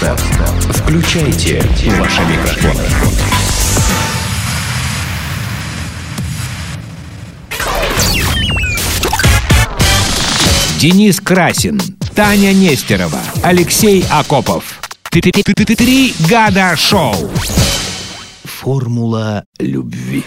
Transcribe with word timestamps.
Включайте 0.00 1.62
ваши 1.98 2.22
микрофоны. 2.22 2.82
Денис 10.78 11.20
Красин, 11.20 11.78
Таня 12.14 12.54
Нестерова, 12.54 13.20
Алексей 13.42 14.02
Акопов. 14.10 14.80
Три 15.10 16.14
года 16.30 16.74
шоу. 16.78 17.14
Формула 18.44 19.44
любви. 19.58 20.24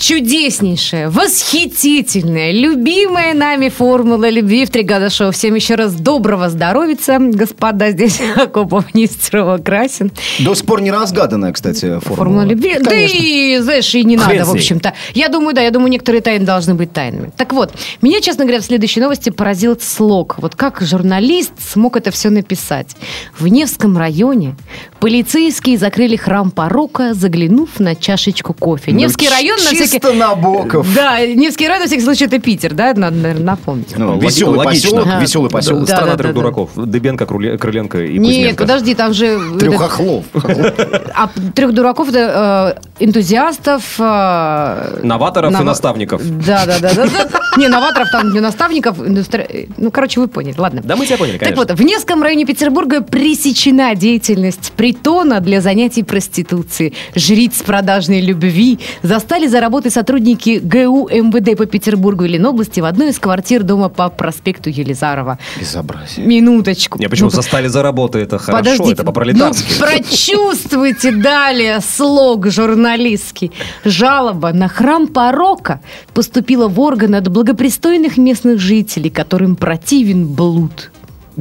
Чудеснейшая, 0.00 1.10
восхитительная, 1.10 2.52
любимая 2.52 3.34
нами 3.34 3.68
формула 3.68 4.30
любви 4.30 4.64
в 4.64 4.70
три 4.70 4.82
года 4.82 5.10
шоу. 5.10 5.30
Всем 5.30 5.54
еще 5.54 5.74
раз 5.74 5.92
доброго 5.92 6.48
здоровица, 6.48 7.18
господа. 7.20 7.90
Здесь 7.90 8.18
Акопов, 8.36 8.94
Нестерова, 8.94 9.58
Красин. 9.58 10.10
До 10.38 10.54
сих 10.54 10.64
пор 10.64 10.80
не 10.80 10.90
разгаданная, 10.90 11.52
кстати, 11.52 12.00
формула. 12.00 12.16
Формула 12.16 12.42
любви. 12.44 12.76
Да 12.80 12.88
Конечно. 12.90 13.18
и, 13.20 13.58
знаешь, 13.58 13.94
и 13.94 14.02
не 14.04 14.16
Хрен 14.16 14.38
надо, 14.38 14.50
в 14.50 14.54
общем-то. 14.54 14.94
Я 15.12 15.28
думаю, 15.28 15.54
да, 15.54 15.60
я 15.60 15.70
думаю, 15.70 15.90
некоторые 15.90 16.22
тайны 16.22 16.46
должны 16.46 16.74
быть 16.74 16.94
тайнами. 16.94 17.30
Так 17.36 17.52
вот, 17.52 17.74
меня, 18.00 18.22
честно 18.22 18.44
говоря, 18.44 18.62
в 18.62 18.64
следующей 18.64 19.00
новости 19.00 19.28
поразил 19.28 19.78
слог. 19.78 20.36
Вот 20.38 20.56
как 20.56 20.80
журналист 20.80 21.52
смог 21.58 21.98
это 21.98 22.10
все 22.10 22.30
написать. 22.30 22.96
В 23.38 23.46
Невском 23.48 23.98
районе 23.98 24.56
полицейские 24.98 25.76
закрыли 25.76 26.16
храм 26.16 26.50
порока, 26.50 27.12
заглянув 27.12 27.78
на 27.78 27.94
чашечку 27.94 28.54
кофе. 28.54 28.92
Ну, 28.92 29.00
Невский 29.00 29.28
район 29.28 29.58
на 29.58 29.64
всякий... 29.66 29.89
Чисто 29.90 30.12
Набоков. 30.12 30.86
Да, 30.94 31.20
Невский 31.26 31.66
район, 31.68 31.82
на 31.82 31.86
всякий 31.86 32.02
случай, 32.02 32.24
это 32.26 32.38
Питер, 32.38 32.74
да? 32.74 32.92
Надо, 32.94 33.16
наверное, 33.16 33.44
напомнить. 33.44 33.96
Ну, 33.96 34.18
веселый 34.18 34.58
логично. 34.58 34.90
поселок, 34.90 35.06
Ага. 35.06 35.20
веселый 35.20 35.50
поселок. 35.50 35.80
Да, 35.84 35.96
Страна 35.96 36.12
да, 36.12 36.18
трех 36.18 36.34
да. 36.34 36.40
дураков. 36.40 36.70
Дыбенко, 36.76 37.24
Круле- 37.24 37.58
Крыленко 37.58 38.04
и 38.04 38.18
Нет, 38.18 38.26
Кузьменко. 38.34 38.62
подожди, 38.64 38.94
там 38.94 39.12
же... 39.14 39.38
Трех 39.58 39.74
этот- 39.74 39.90
хохлов. 39.90 40.24
А 41.14 41.28
трех 41.54 41.72
дураков 41.72 42.08
это 42.10 42.76
э, 43.00 43.04
энтузиастов. 43.04 43.82
э, 43.98 45.00
Новаторов 45.02 45.58
и 45.60 45.64
наставников. 45.64 46.22
Да, 46.46 46.64
да, 46.66 46.78
да, 46.80 46.94
да, 46.94 47.06
да. 47.06 47.28
Не, 47.56 47.68
новаторов 47.68 48.08
там 48.10 48.30
для 48.30 48.40
наставников. 48.40 48.96
Ну, 48.98 49.90
короче, 49.90 50.20
вы 50.20 50.28
поняли. 50.28 50.54
Ладно. 50.56 50.80
Да 50.84 50.96
мы 50.96 51.06
тебя 51.06 51.16
поняли, 51.18 51.38
Так 51.38 51.48
конечно. 51.48 51.64
вот, 51.66 51.78
в 51.78 51.82
Невском 51.82 52.22
районе 52.22 52.44
Петербурга 52.44 53.00
пресечена 53.02 53.94
деятельность 53.94 54.72
притона 54.76 55.40
для 55.40 55.60
занятий 55.60 56.02
проституции. 56.02 56.92
Жриц 57.14 57.62
продажной 57.62 58.20
любви 58.20 58.78
застали 59.02 59.46
за 59.46 59.60
работой 59.80 59.90
сотрудники 59.90 60.60
ГУ 60.62 61.08
МВД 61.08 61.56
по 61.56 61.64
Петербургу 61.64 62.24
и 62.24 62.28
Ленобласти 62.28 62.80
в 62.80 62.84
одной 62.84 63.10
из 63.10 63.18
квартир 63.18 63.62
дома 63.62 63.88
по 63.88 64.10
проспекту 64.10 64.68
Елизарова. 64.68 65.38
Безобразие. 65.58 66.26
Минуточку. 66.26 66.98
Не, 66.98 67.08
почему 67.08 67.30
Ну, 67.30 67.30
застали 67.30 67.68
за 67.68 67.82
работу? 67.82 68.18
Это 68.18 68.38
хорошо, 68.38 68.58
Подождите, 68.58 68.92
это 68.92 69.04
по-пролетарски. 69.04 69.66
Ну, 69.70 69.86
прочувствуйте 69.86 71.12
далее 71.12 71.80
слог 71.80 72.50
журналистский. 72.50 73.52
Жалоба 73.84 74.52
на 74.52 74.68
храм 74.68 75.06
порока 75.06 75.80
поступила 76.12 76.68
в 76.68 76.78
орган 76.78 77.14
от 77.14 77.28
благопристойных 77.28 78.18
местных 78.18 78.60
жителей, 78.60 79.08
которым 79.08 79.56
противен 79.56 80.26
блуд. 80.26 80.90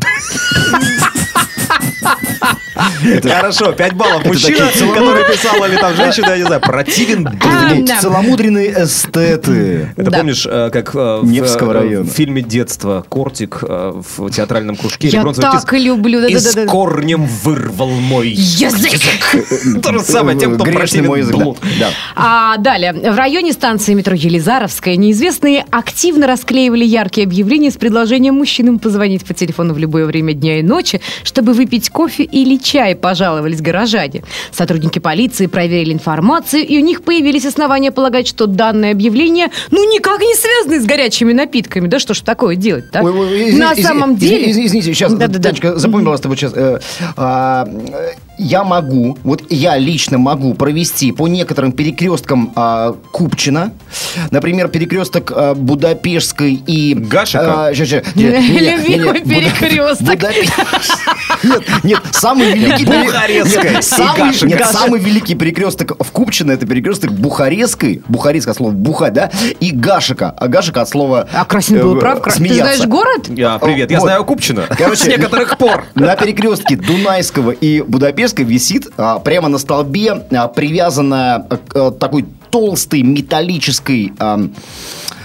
Хорошо, 3.24 3.72
5 3.72 3.94
баллов. 3.94 4.26
Мужчина, 4.26 4.68
который 4.94 5.32
писал, 5.32 5.66
или 5.66 5.76
там 5.78 5.96
женщина, 5.96 6.30
я 6.32 6.38
не 6.38 6.44
знаю, 6.44 6.62
противен. 6.62 7.28
А. 7.28 8.02
Целомудренные 8.02 8.84
эстеты. 8.84 9.94
Это 9.96 10.12
помнишь, 10.12 10.46
э, 10.50 10.70
как 10.72 10.96
э, 10.96 11.20
в, 11.22 11.26
э, 11.26 12.02
в 12.02 12.10
фильме 12.10 12.42
детства 12.42 13.06
Кортик 13.08 13.62
в 13.62 14.32
театральном 14.32 14.76
кружке 14.76 15.08
Я 15.10 15.24
так 15.24 15.74
люблю. 15.74 16.26
И 16.28 16.38
с 16.38 16.56
корнем 16.68 17.26
вырвал 17.26 17.90
мой 17.90 18.30
Язык! 18.30 19.82
То 19.84 19.94
же 19.94 20.00
самое 20.02 20.38
тем, 20.38 20.56
кто 20.56 20.64
Грешный 20.64 21.02
мой 21.02 21.22
противен 21.22 21.44
блуд. 21.44 21.58
А 22.16 22.58
далее. 22.58 22.94
В 22.94 23.16
районе 23.16 23.54
станции 23.54 23.94
метро 23.94 24.16
Елизаровская 24.16 24.96
неизвестные 24.96 25.66
активно 25.70 26.28
расклеивали 26.28 26.86
яркие 26.86 27.26
объявления 27.26 27.72
с 27.72 27.78
предложением 27.78 28.36
мужчинам 28.36 28.80
позвонить 28.80 29.26
по 29.26 29.34
телефону 29.34 29.74
в 29.74 29.78
любое 29.78 30.06
время 30.06 30.34
дня 30.34 30.60
и 30.60 30.64
ночи, 30.64 31.02
чтобы 31.24 31.54
выпить 31.54 31.90
кофе 31.90 32.24
или 32.24 32.58
чай, 32.58 32.69
пожаловались 33.02 33.62
горожане. 33.62 34.24
Сотрудники 34.52 35.00
полиции 35.00 35.48
проверили 35.48 35.94
информацию, 35.94 36.66
и 36.66 36.78
у 36.78 36.82
них 36.82 37.04
появились 37.04 37.46
основания 37.46 37.92
полагать, 37.92 38.28
что 38.28 38.46
данное 38.46 38.92
объявление 38.92 39.48
ну 39.72 39.84
никак 39.92 40.20
не 40.22 40.36
связано 40.36 40.82
с 40.82 40.86
горячими 40.86 41.34
напитками. 41.34 41.88
Да 41.88 42.00
что 42.00 42.14
ж 42.14 42.22
такое 42.22 42.56
делать, 42.56 42.92
так? 42.92 43.04
Ой, 43.04 43.12
ой, 43.12 43.20
ой, 43.20 43.50
извини- 43.50 43.60
На 43.60 43.76
самом 43.76 44.16
деле... 44.16 44.52
извини- 44.52 44.68
Извините, 44.68 44.94
сейчас, 44.94 45.14
Да-да-да. 45.14 45.40
Танечка, 45.50 45.78
запомни, 45.78 46.04
пожалуйста, 46.06 46.28
вот 46.30 46.38
сейчас. 46.38 46.54
э, 46.56 46.80
а, 47.18 47.66
э, 47.68 48.12
я 48.40 48.64
могу, 48.64 49.18
вот 49.24 49.44
я 49.50 49.78
лично 49.78 50.18
могу 50.18 50.54
провести 50.54 51.12
по 51.12 51.28
некоторым 51.28 51.72
перекресткам 51.72 52.52
а, 52.56 52.96
Купчино, 53.12 53.74
например, 54.32 54.70
перекресток 54.70 55.32
а, 55.36 55.54
Будапештской 55.54 56.54
и... 56.54 56.94
Гашика? 56.96 57.68
а, 57.68 57.74
ща- 57.74 57.86
ща, 57.86 57.96
нет, 58.16 58.40
не- 58.40 58.50
не- 58.50 58.60
не- 58.62 58.98
Любимый 58.98 59.22
перекресток. 59.22 60.08
Будапешт. 60.08 60.54
Нет, 61.44 61.64
нет, 61.84 62.02
самый 62.12 62.52
великий... 62.52 62.86
Нет, 62.86 63.84
самый- 63.84 64.18
Гашика. 64.32 64.46
Нет, 64.48 64.66
самый 64.66 65.00
великий 65.00 65.36
перекресток 65.36 65.96
в 66.04 66.12
Купчино 66.12 66.52
это 66.52 66.66
перекресток 66.66 67.12
Бухарестской, 67.14 68.02
Бухарестское 68.10 68.54
слово 68.54 68.72
бухать, 68.72 69.14
да, 69.14 69.32
и 69.62 69.72
Гашика. 69.72 70.32
А 70.38 70.48
Гашика 70.50 70.82
от 70.82 70.90
слова... 70.90 71.28
А 71.32 71.46
Красин 71.46 71.80
был 71.80 71.96
э, 71.96 72.00
прав. 72.00 72.22
Ты 72.24 72.54
знаешь 72.54 72.86
город? 72.86 73.28
Я, 73.30 73.58
привет, 73.58 73.90
я 73.90 74.02
знаю 74.02 74.26
Купчино. 74.26 74.66
Короче, 74.78 75.04
С 75.04 75.08
некоторых 75.08 75.58
пор. 75.58 75.86
На 75.96 76.16
перекрестке 76.18 76.76
Дунайского 76.76 77.52
и 77.52 77.82
Будапештской 78.30 78.46
висит 78.46 78.88
а, 78.98 79.20
прямо 79.20 79.50
на 79.50 79.58
столбе 79.58 80.26
а, 80.32 80.48
привязанная 80.48 81.48
а, 81.74 81.92
такой 81.92 82.26
толстой 82.52 83.02
металлической 83.04 84.14
а, 84.20 84.40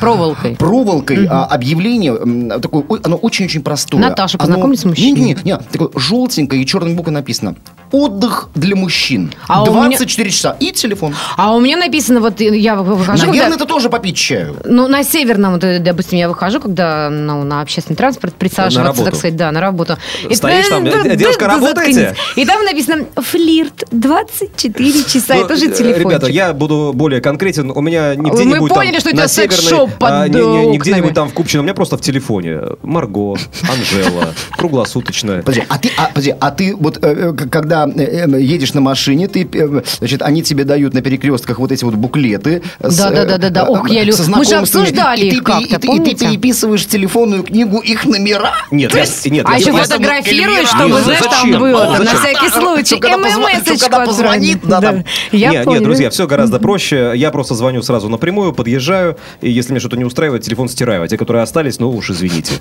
Проволокой. 0.01 0.57
проволокой 0.57 1.27
а, 1.27 1.45
объявление. 1.45 2.61
Такое, 2.61 2.85
оно 3.03 3.17
очень-очень 3.17 3.63
простое. 3.63 4.01
Наташа, 4.01 4.37
Оно- 4.39 4.47
познакомься 4.49 4.83
с 4.83 4.85
мужчиной. 4.87 5.21
Не, 5.21 5.35
не, 5.35 5.39
не, 5.45 5.57
такое 5.57 5.89
желтенькое 5.95 6.63
и 6.63 6.67
черной 6.67 6.95
буквой 6.95 7.15
написано. 7.15 7.55
Отдых 7.93 8.49
для 8.57 8.75
мужчин. 8.75 9.33
А 9.47 9.63
у 9.63 9.67
меня- 9.71 9.83
24 9.97 10.31
часа. 10.31 10.57
И 10.59 10.73
телефон. 10.73 11.15
А 11.37 11.55
у 11.55 11.61
меня 11.61 11.77
написано, 11.77 12.21
вот 12.21 12.41
я 12.41 12.75
выхожу, 12.77 13.27
Наверное, 13.27 13.51
когда- 13.51 13.57
это 13.57 13.67
тоже 13.67 13.89
попить 13.89 14.17
чаю. 14.17 14.57
Ну, 14.65 14.89
на 14.89 15.05
северном, 15.05 15.55
вот, 15.55 15.65
э, 15.65 15.79
допустим, 15.79 16.19
я 16.19 16.29
выхожу, 16.29 16.61
когда 16.61 17.09
ну, 17.09 17.45
на 17.45 17.61
общественный 17.61 17.97
транспорт 17.97 18.35
присаживаться, 18.35 18.83
работу. 18.83 19.05
так 19.05 19.15
сказать, 19.15 19.37
да, 19.37 19.53
на 19.53 19.61
работу. 19.61 19.97
Стоишь 20.33 20.69
там, 20.69 20.85
«Э, 20.87 21.17
девушка, 21.17 21.47
работаете?» 21.47 22.17
И 22.37 22.45
там 22.45 22.65
написано 22.65 23.05
«флирт 23.17 23.85
24 23.93 25.05
часа». 25.05 25.35
Ну, 25.37 25.45
Это 25.45 25.57
же 25.57 25.67
э, 25.67 25.73
телефончик. 25.75 25.99
Ребята, 26.11 26.27
я 26.27 26.53
буду 26.53 26.93
более 26.95 27.14
конкретен. 27.21 27.71
У 27.71 27.81
меня 27.81 28.15
не 28.15 28.23
Мы 28.23 28.31
где-нибудь 28.31 28.69
там 28.69 28.79
поняли, 28.79 28.99
что 28.99 29.11
у 29.11 29.13
тебя 29.13 29.29
секс-шоп 29.29 29.91
под 29.99 30.11
а, 30.11 30.29
не, 30.29 30.41
не- 30.41 30.67
не 30.69 30.79
где-нибудь 30.79 31.15
там 31.15 31.29
в 31.29 31.33
Купчино, 31.35 31.61
у 31.63 31.65
меня 31.65 31.75
просто 31.75 31.97
в 31.97 32.01
телефоне. 32.01 32.61
Марго, 32.83 33.37
Анжела, 33.69 34.35
круглосуточная. 34.57 35.41
Подожди, 35.43 35.65
а 35.69 35.79
ты, 35.79 35.91
а, 35.97 36.07
подожди, 36.09 36.35
а 36.39 36.51
ты 36.51 36.75
вот 36.77 36.99
э, 37.03 37.33
э, 37.39 37.49
когда 37.49 37.87
э, 37.89 38.27
едешь 38.41 38.75
на 38.75 38.81
машине, 38.81 39.29
ты, 39.29 39.49
э, 39.53 39.83
значит, 39.99 40.23
они 40.23 40.43
тебе 40.43 40.65
дают 40.65 40.95
на 40.95 41.03
перекрестках 41.03 41.59
вот 41.59 41.73
эти 41.73 41.85
вот 41.85 41.95
буклеты. 41.95 42.63
Да, 42.81 43.11
да, 43.11 43.23
э, 43.23 43.27
да, 43.27 43.39
да, 43.39 43.51
да. 43.51 43.65
Ох, 43.65 43.89
я 43.91 44.01
со 44.13 44.23
лю- 44.25 44.37
мы 44.37 44.45
же 44.45 44.57
обсуждали 44.57 45.27
и 45.27 45.31
ты 45.31 45.37
их 45.37 45.45
как-то, 45.45 45.65
и 45.65 45.69
ты- 45.69 45.75
и 45.75 45.79
ты 45.79 45.87
помните? 45.87 46.27
переписываешь 46.29 46.87
телефонную 46.87 47.43
книгу 47.43 47.79
их 47.79 48.05
номера. 48.05 48.53
Нет, 48.71 48.91
То 48.91 48.99
я, 48.99 49.05
есть- 49.05 49.27
нет, 49.31 49.47
А 49.49 49.59
еще 49.59 49.73
фотографируешь, 49.73 50.71
Ну, 50.73 50.79
чтобы, 50.79 51.01
знаешь, 51.03 51.21
там 51.21 51.31
зачем? 51.43 51.61
было, 51.61 51.97
Ну, 51.99 52.05
на 52.05 52.19
всякий 52.19 52.51
случай. 52.51 52.97
ММС-очку 52.97 53.97
отправить. 53.97 54.63
там. 54.63 55.05
Я 55.33 55.65
нет, 55.65 55.83
друзья, 55.83 56.11
все 56.11 56.27
гораздо 56.27 56.59
проще. 56.59 57.04
Я 57.13 57.31
просто 57.31 57.55
звоню 57.55 57.83
сразу 57.83 58.09
напрямую, 58.09 58.53
подъезжаю, 58.53 59.17
и 59.41 59.51
если 59.51 59.73
мне 59.73 59.81
что-то 59.81 59.97
не 59.97 60.05
устраивает, 60.05 60.43
телефон 60.43 60.69
стираю. 60.69 61.03
А 61.03 61.09
те, 61.09 61.17
которые 61.19 61.43
остались, 61.43 61.79
ну 61.79 61.91
уж 61.91 62.11
извините. 62.11 62.55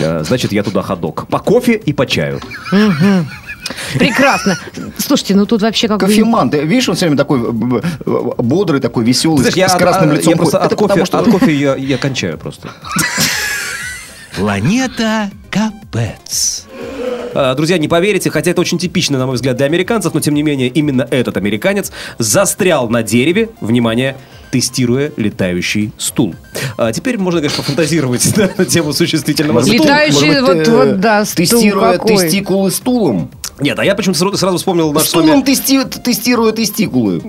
Э, 0.00 0.22
Значит, 0.24 0.52
я 0.52 0.62
туда 0.62 0.82
ходок. 0.82 1.26
По 1.28 1.38
кофе 1.38 1.74
и 1.74 1.92
по 1.92 2.06
чаю. 2.06 2.40
Прекрасно. 3.94 4.58
Слушайте, 4.98 5.34
ну 5.36 5.46
тут 5.46 5.62
вообще 5.62 5.88
как 5.88 5.98
бы... 6.00 6.06
Кофеман, 6.06 6.50
ты 6.50 6.60
видишь, 6.64 6.88
он 6.88 6.96
все 6.96 7.06
время 7.06 7.16
такой 7.16 7.40
э, 7.40 8.32
бодрый, 8.38 8.80
такой 8.80 9.04
веселый, 9.04 9.38
Знаешь, 9.38 9.54
с, 9.54 9.56
я 9.56 9.68
с 9.70 9.74
от- 9.74 9.80
красным 9.80 10.10
а, 10.10 10.14
лицом. 10.14 10.30
Я 10.32 10.36
просто 10.36 10.58
от 10.58 10.66
Это 10.66 10.76
потому 10.76 10.88
кофе, 11.00 11.06
что- 11.06 11.18
от 11.18 11.28
кофе 11.30 11.54
я, 11.54 11.74
я 11.76 11.96
кончаю 11.96 12.36
просто. 12.36 12.68
Планета 14.36 15.30
Капец. 15.50 16.64
А, 17.34 17.54
Друзья, 17.54 17.78
не 17.78 17.88
поверите, 17.88 18.30
хотя 18.30 18.50
это 18.50 18.60
очень 18.60 18.78
типично, 18.78 19.18
на 19.18 19.26
мой 19.26 19.36
взгляд, 19.36 19.56
для 19.56 19.66
американцев, 19.66 20.12
но 20.12 20.20
тем 20.20 20.34
не 20.34 20.42
менее 20.42 20.68
именно 20.68 21.06
этот 21.10 21.36
американец 21.36 21.92
застрял 22.18 22.88
на 22.88 23.02
дереве, 23.02 23.50
внимание, 23.60 24.16
тестируя 24.50 25.12
летающий 25.16 25.92
стул. 25.98 26.34
А 26.76 26.92
теперь 26.92 27.18
можно, 27.18 27.40
конечно, 27.40 27.62
пофантазировать 27.62 28.34
да, 28.36 28.50
на 28.56 28.64
тему 28.64 28.92
существительного 28.92 29.62
стула. 29.62 29.74
Летающий 29.74 30.26
может 30.26 30.46
быть, 30.46 30.68
вот- 30.68 30.68
э, 30.68 30.86
вот, 30.92 31.00
да, 31.00 31.24
стул 31.24 31.36
Тестируя 31.46 31.92
какой. 31.94 32.16
тестикулы 32.16 32.70
стулом. 32.70 33.30
Нет, 33.60 33.78
а 33.78 33.84
я 33.84 33.94
почему-то 33.94 34.18
сразу, 34.18 34.36
сразу 34.36 34.56
вспомнил 34.58 34.92
наш 34.92 35.04
с 35.04 35.08
Стулом 35.10 35.28
вами... 35.30 35.42
тести- 35.44 35.84
тестируя 36.02 36.50
тестикулы. 36.50 37.20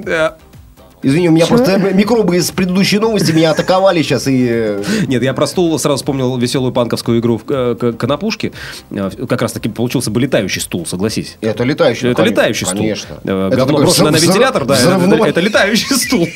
Извини, 1.05 1.29
у 1.29 1.31
меня 1.31 1.45
просто 1.45 1.77
микробы 1.77 2.37
из 2.37 2.49
предыдущей 2.49 2.97
новости 2.97 3.31
меня 3.31 3.51
атаковали 3.51 4.01
сейчас 4.01 4.25
и... 4.27 4.47
э, 4.49 4.83
Нет, 5.05 5.21
я 5.21 5.35
про 5.35 5.45
стул 5.45 5.77
сразу 5.77 5.97
вспомнил 5.97 6.35
веселую 6.35 6.73
панковскую 6.73 7.19
игру 7.19 7.37
в 7.37 7.43
э, 7.47 7.93
конопушке. 7.93 8.53
Э, 8.89 9.11
Как 9.29 9.39
раз 9.43 9.51
таки 9.51 9.69
получился 9.69 10.09
бы 10.09 10.19
летающий 10.19 10.61
стул, 10.61 10.87
согласись. 10.87 11.37
Это 11.41 11.63
летающий. 11.63 12.09
Это 12.09 12.23
конечно, 12.23 12.33
летающий 12.33 12.65
стул. 12.65 12.79
Конечно. 12.79 13.17
Это 13.23 13.55
Говно 13.55 13.77
брошенное 13.77 14.11
на 14.13 14.17
вентилятор, 14.17 14.65
да, 14.65 14.75
это, 14.79 15.25
это 15.27 15.39
летающий 15.41 15.95
стул. 15.95 16.27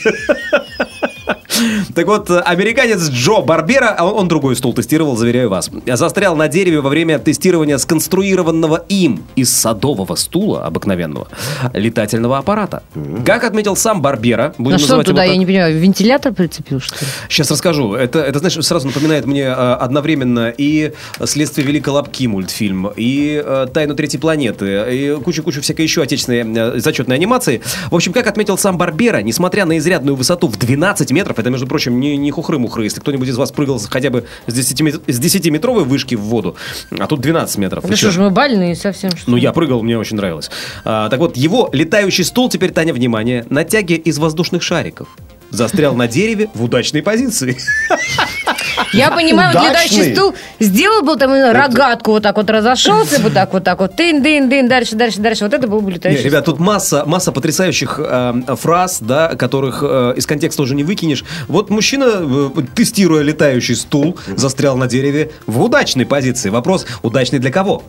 Так 1.95 2.07
вот, 2.07 2.29
американец 2.29 3.09
Джо 3.09 3.41
Барбера, 3.41 3.95
а 3.97 4.05
он, 4.05 4.19
он 4.19 4.27
другой 4.27 4.55
стул 4.55 4.73
тестировал, 4.73 5.15
заверяю 5.15 5.49
вас, 5.49 5.69
застрял 5.85 6.35
на 6.35 6.47
дереве 6.47 6.81
во 6.81 6.89
время 6.89 7.19
тестирования 7.19 7.77
сконструированного 7.77 8.85
им 8.89 9.23
из 9.35 9.51
садового 9.51 10.15
стула 10.15 10.65
обыкновенного 10.65 11.27
летательного 11.73 12.37
аппарата. 12.37 12.83
Как 13.25 13.43
отметил 13.43 13.75
сам 13.75 14.01
Барбера, 14.01 14.53
будем 14.57 14.73
На 14.73 14.79
что 14.79 14.87
называть 14.87 15.07
его 15.07 15.13
туда, 15.13 15.23
так, 15.23 15.31
я 15.31 15.37
не 15.37 15.45
понимаю, 15.45 15.79
вентилятор 15.79 16.33
прицепил, 16.33 16.79
что 16.79 16.95
ли? 16.95 17.11
Сейчас 17.29 17.51
расскажу. 17.51 17.93
Это, 17.93 18.19
это, 18.19 18.39
знаешь, 18.39 18.57
сразу 18.65 18.87
напоминает 18.87 19.25
мне 19.25 19.43
э, 19.43 19.51
одновременно 19.53 20.53
и 20.55 20.93
«Следствие 21.25 21.65
Великой 21.65 21.89
Лапки» 21.89 22.27
мультфильм, 22.27 22.91
и 22.95 23.41
э, 23.43 23.67
«Тайну 23.73 23.95
Третьей 23.95 24.19
планеты», 24.19 24.85
и 24.91 25.17
кучу-кучу 25.23 25.61
всякой 25.61 25.83
еще 25.83 26.01
отечественной 26.01 26.75
э, 26.75 26.79
зачетной 26.79 27.15
анимации. 27.15 27.61
В 27.89 27.95
общем, 27.95 28.13
как 28.13 28.27
отметил 28.27 28.57
сам 28.57 28.77
Барбера, 28.77 29.21
несмотря 29.21 29.65
на 29.65 29.77
изрядную 29.77 30.15
высоту 30.15 30.47
в 30.47 30.57
12 30.57 31.11
метров, 31.11 31.38
это, 31.39 31.49
между 31.49 31.67
прочим, 31.67 31.99
не, 31.99 32.17
не 32.17 32.31
хухры-мухры, 32.31 32.83
если 32.83 32.99
кто-нибудь 32.99 33.27
из 33.27 33.37
вас 33.37 33.51
прыгал 33.51 33.79
хотя 33.89 34.09
бы 34.09 34.25
с 34.47 34.53
10-метровой 34.53 35.83
вышки 35.83 36.15
в 36.15 36.21
воду, 36.21 36.55
а 36.91 37.07
тут 37.07 37.21
12 37.21 37.57
метров. 37.57 37.83
Да 37.83 37.89
Вы 37.89 37.95
что 37.95 38.11
ж, 38.11 38.17
мы 38.17 38.29
больные 38.29 38.75
совсем, 38.75 39.11
что 39.11 39.31
Ну, 39.31 39.37
я 39.37 39.51
прыгал, 39.51 39.81
мне 39.83 39.97
очень 39.97 40.17
нравилось. 40.17 40.49
А, 40.85 41.09
так 41.09 41.19
вот, 41.19 41.37
его 41.37 41.69
летающий 41.73 42.23
стул, 42.23 42.49
теперь, 42.49 42.71
Таня, 42.71 42.93
внимание, 42.93 43.45
на 43.49 43.63
тяге 43.63 43.95
из 43.95 44.17
воздушных 44.17 44.61
шариков. 44.61 45.07
Застрял 45.49 45.95
на 45.95 46.07
дереве 46.07 46.49
в 46.53 46.63
удачной 46.63 47.01
позиции. 47.01 47.57
Я 48.93 49.11
понимаю, 49.11 49.53
вот 49.53 49.67
летающий 49.67 50.13
стул 50.13 50.35
сделал 50.59 51.03
бы 51.03 51.15
там 51.15 51.31
именно 51.31 51.53
рогатку 51.53 52.11
вот 52.11 52.23
так 52.23 52.37
вот 52.37 52.49
разошелся 52.49 53.19
бы 53.19 53.29
так 53.29 53.53
вот 53.53 53.63
так 53.63 53.79
вот, 53.79 53.95
тын 53.95 54.21
дын 54.21 54.49
дын 54.49 54.67
дальше, 54.67 54.95
дальше, 54.95 55.19
дальше. 55.19 55.43
Вот 55.43 55.53
это 55.53 55.67
был 55.67 55.81
бы 55.81 55.91
летающий 55.91 56.23
ребят, 56.23 56.45
тут 56.45 56.59
масса, 56.59 57.03
масса 57.05 57.31
потрясающих 57.31 57.99
э, 57.99 58.55
фраз, 58.55 58.99
да, 59.01 59.35
которых 59.35 59.83
э, 59.83 60.13
из 60.15 60.25
контекста 60.25 60.61
уже 60.61 60.75
не 60.75 60.83
выкинешь. 60.83 61.23
Вот 61.47 61.69
мужчина, 61.69 62.05
э, 62.05 62.49
тестируя 62.75 63.23
летающий 63.23 63.75
стул, 63.75 64.17
застрял 64.35 64.77
на 64.77 64.87
дереве 64.87 65.31
в 65.45 65.61
удачной 65.61 66.05
позиции. 66.05 66.49
Вопрос, 66.49 66.85
удачный 67.01 67.39
для 67.39 67.51
кого? 67.51 67.83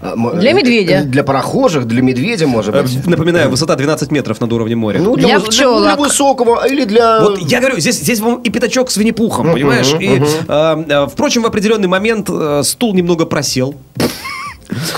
Для 0.00 0.52
медведя. 0.52 1.02
Для 1.04 1.24
прохожих, 1.24 1.86
для 1.86 2.02
медведя, 2.02 2.46
может 2.46 2.74
Э, 2.74 2.82
быть. 2.82 3.06
Напоминаю, 3.06 3.50
высота 3.50 3.74
12 3.74 4.10
метров 4.12 4.40
над 4.40 4.52
уровнем 4.52 4.78
моря. 4.78 5.00
Ну, 5.00 5.16
Для 5.16 5.40
пчелок. 5.40 5.82
Для 5.82 5.96
высокого 5.96 6.66
или 6.66 6.84
для... 6.84 7.20
Вот 7.20 7.38
я 7.38 7.58
говорю, 7.60 7.78
здесь, 7.80 7.96
здесь 7.96 8.20
вам 8.20 8.40
и 8.42 8.50
пятачок 8.50 8.90
с 8.90 8.96
Винни-Пухом, 8.96 9.52
понимаешь? 9.52 9.92
И, 9.98 10.22
э, 10.48 10.84
э, 10.88 11.06
впрочем, 11.10 11.42
в 11.42 11.46
определенный 11.46 11.88
момент 11.88 12.28
э, 12.30 12.62
стул 12.64 12.94
немного 12.94 13.26
просел, 13.26 13.74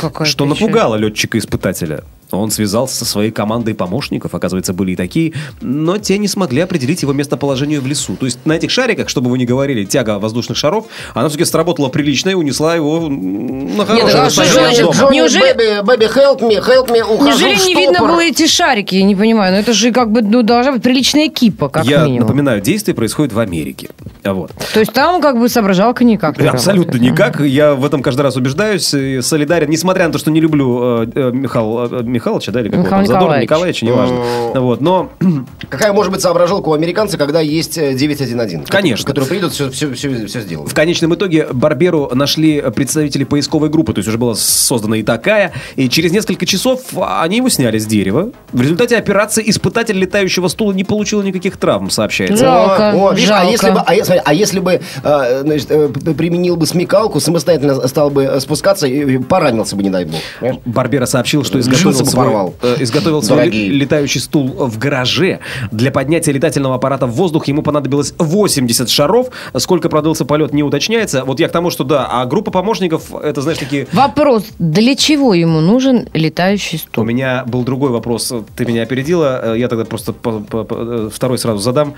Какая 0.01 0.27
что 0.27 0.45
напугало 0.45 0.97
летчика-испытателя. 0.97 2.03
Он 2.31 2.51
связался 2.51 2.97
со 2.97 3.05
своей 3.05 3.31
командой 3.31 3.75
помощников, 3.75 4.35
оказывается, 4.35 4.73
были 4.73 4.93
и 4.93 4.97
такие, 4.97 5.33
но 5.61 5.99
те 5.99 6.19
не 6.19 6.29
смогли 6.29 6.61
определить 6.61 7.03
его 7.03 7.13
местоположение 7.13 7.81
в 7.81 7.87
лесу. 7.87 8.17
То 8.17 8.27
есть 8.27 8.39
на 8.45 8.53
этих 8.53 8.71
шариках, 8.71 9.09
чтобы 9.09 9.31
вы 9.31 9.39
не 9.39 9.47
говорили, 9.47 9.85
тяга 9.85 10.19
воздушных 10.19 10.57
шаров, 10.57 10.87
она 11.15 11.29
все-таки 11.29 11.49
сработала 11.49 11.89
прилично 11.89 12.31
и 12.31 12.35
унесла 12.35 12.75
его 12.75 13.09
на 13.09 13.85
хорошее 13.87 14.23
а 14.23 14.27
расстояние 14.27 14.83
дома. 14.83 15.11
Неужели- 15.13 15.83
Бэби, 15.83 16.07
help 16.07 16.41
me, 16.41 16.59
help 16.61 16.89
me, 16.89 17.03
ухожу 17.03 17.31
Неужели 17.31 17.57
не 17.67 17.75
видно 17.75 18.01
было 18.01 18.21
эти 18.21 18.47
шарики? 18.47 18.95
Я 18.95 19.05
не 19.05 19.17
понимаю. 19.17 19.53
Ну 19.55 19.59
это 19.61 19.73
же 19.73 19.93
как 19.93 20.11
бы 20.11 20.23
ну, 20.23 20.43
должна 20.43 20.73
быть 20.73 20.83
приличная 20.83 21.29
кипа, 21.29 21.69
как 21.69 21.85
Я 21.85 22.05
минимум. 22.05 22.29
напоминаю, 22.29 22.61
действие 22.61 22.95
происходит 22.95 23.33
в 23.33 23.39
Америке. 23.39 23.89
А 24.23 24.35
Вот. 24.35 24.53
То 24.75 24.81
есть 24.81 24.93
там 24.93 25.21
как 25.21 25.39
бы 25.39 25.49
соображалка 25.49 26.05
никак 26.05 26.39
не 26.39 26.47
Абсолютно 26.47 26.93
работает. 26.93 27.13
никак. 27.13 27.41
Я 27.41 27.75
в 27.75 27.85
этом 27.85 28.03
каждый 28.03 28.23
раз 28.23 28.37
убеждаюсь. 28.37 28.93
И 28.95 29.21
солидарен. 29.23 29.71
Несмотря 29.71 30.07
на 30.07 30.13
то, 30.13 30.19
что 30.19 30.31
не 30.31 30.41
люблю 30.41 31.03
э, 31.03 31.07
э, 31.15 31.31
Михаила 31.33 31.89
э, 31.91 32.03
Михайловича, 32.21 32.53
да, 32.53 32.61
или 32.61 32.69
как 32.69 32.81
Михаил 32.81 32.91
там, 32.91 33.07
Задорнова, 33.07 33.41
Николаевич. 33.41 33.83
Николаевича, 33.83 33.87
неважно. 33.87 34.61
Вот. 34.61 34.81
Но 34.81 35.11
Какая 35.69 35.93
может 35.93 36.13
быть 36.13 36.21
соображалка 36.21 36.69
у 36.69 36.73
американца, 36.73 37.17
когда 37.17 37.41
есть 37.41 37.79
э, 37.79 37.95
911? 37.95 38.69
Конечно. 38.69 39.07
Которые 39.07 39.29
придут, 39.29 39.53
все, 39.53 39.71
все, 39.71 39.93
все, 39.95 40.27
все 40.27 40.41
сделают. 40.41 40.71
в 40.71 40.75
конечном 40.75 41.15
итоге 41.15 41.47
Барберу 41.53 42.11
нашли 42.15 42.61
представители 42.75 43.25
поисковой 43.25 43.69
группы, 43.69 43.93
то 43.93 43.99
есть 43.99 44.09
уже 44.09 44.19
была 44.19 44.35
создана 44.35 44.97
и 44.97 45.03
такая, 45.03 45.53
и 45.77 45.89
через 45.89 46.13
несколько 46.13 46.47
часов 46.47 46.83
они 46.97 47.39
его 47.39 47.49
сняли 47.49 47.79
с 47.79 47.87
дерева. 47.87 48.31
В 48.53 48.61
результате 48.61 48.97
операции 48.97 49.49
испытатель 49.49 49.99
летающего 49.99 50.49
стула 50.49 50.73
не 50.73 50.85
получил 50.85 51.23
никаких 51.23 51.57
травм, 51.57 51.91
сообщается. 51.91 52.45
Жалко, 52.45 52.93
О, 52.95 53.11
о, 53.11 53.13
видишь, 53.13 53.31
а 53.31 53.45
жалко. 53.45 53.51
если 53.51 53.71
бы, 53.71 53.81
а, 53.81 54.05
смотри, 54.05 54.23
а 54.25 54.35
если 54.35 54.61
бы 54.61 54.81
э, 55.03 55.41
значит, 55.43 55.71
э, 55.71 55.89
применил 55.89 56.57
бы 56.57 56.67
смекалку, 56.67 57.21
самостоятельно 57.21 57.87
стал 57.89 58.11
бы 58.11 58.25
э, 58.25 58.41
спускаться 58.41 58.87
и 58.87 59.19
поранился 59.19 59.77
бы, 59.77 59.83
не 59.83 59.91
дай 59.91 60.05
бог. 60.05 60.21
Барбера 60.65 61.07
сообщил, 61.07 61.45
что 61.45 61.59
изготовил 61.61 61.91
Джинсы 61.91 62.05
бы 62.05 62.10
свой, 62.11 62.27
порвал. 62.27 62.55
э, 62.63 62.77
изготовил 62.81 63.23
свой 63.23 63.39
Дорогие. 63.39 63.69
ле- 63.69 63.79
летающий 63.79 64.21
стул 64.21 64.49
в 64.49 64.79
гараже. 64.79 65.41
Для 65.71 65.91
поднятия 65.91 66.33
летательного 66.33 66.75
аппарата 66.77 67.07
в 67.07 67.13
воздух 67.13 67.49
ему 67.49 67.63
понадобилось 67.63 68.15
80 68.19 68.89
шаров. 68.91 69.29
Сколько 69.57 69.89
продлился 69.89 70.25
полет, 70.25 70.53
не 70.53 70.63
уточняется. 70.63 71.25
Вот 71.25 71.41
я 71.41 71.49
к 71.49 71.53
тому, 71.53 71.71
что 71.71 71.85
да, 71.85 72.07
а 72.11 72.27
группа 72.27 72.51
помощников, 72.51 73.15
это, 73.15 73.41
знаешь, 73.43 73.59
такие... 73.59 73.87
Вопрос, 73.93 74.45
для 74.59 74.95
чего 74.97 75.35
ему 75.35 75.61
нужен 75.61 76.09
летающий 76.15 76.77
У 76.79 76.81
стул? 76.81 77.05
меня 77.05 77.45
был 77.47 77.63
другой 77.63 77.91
вопрос, 77.91 78.33
ты 78.57 78.65
меня 78.65 78.83
опередила, 78.83 79.55
э, 79.55 79.59
я 79.59 79.69
тогда 79.69 79.85
просто 79.85 80.13
по- 80.13 80.41
по- 80.41 80.65
по- 80.65 80.75
э, 80.79 81.11
второй 81.13 81.39
сразу 81.39 81.59
задам. 81.61 81.95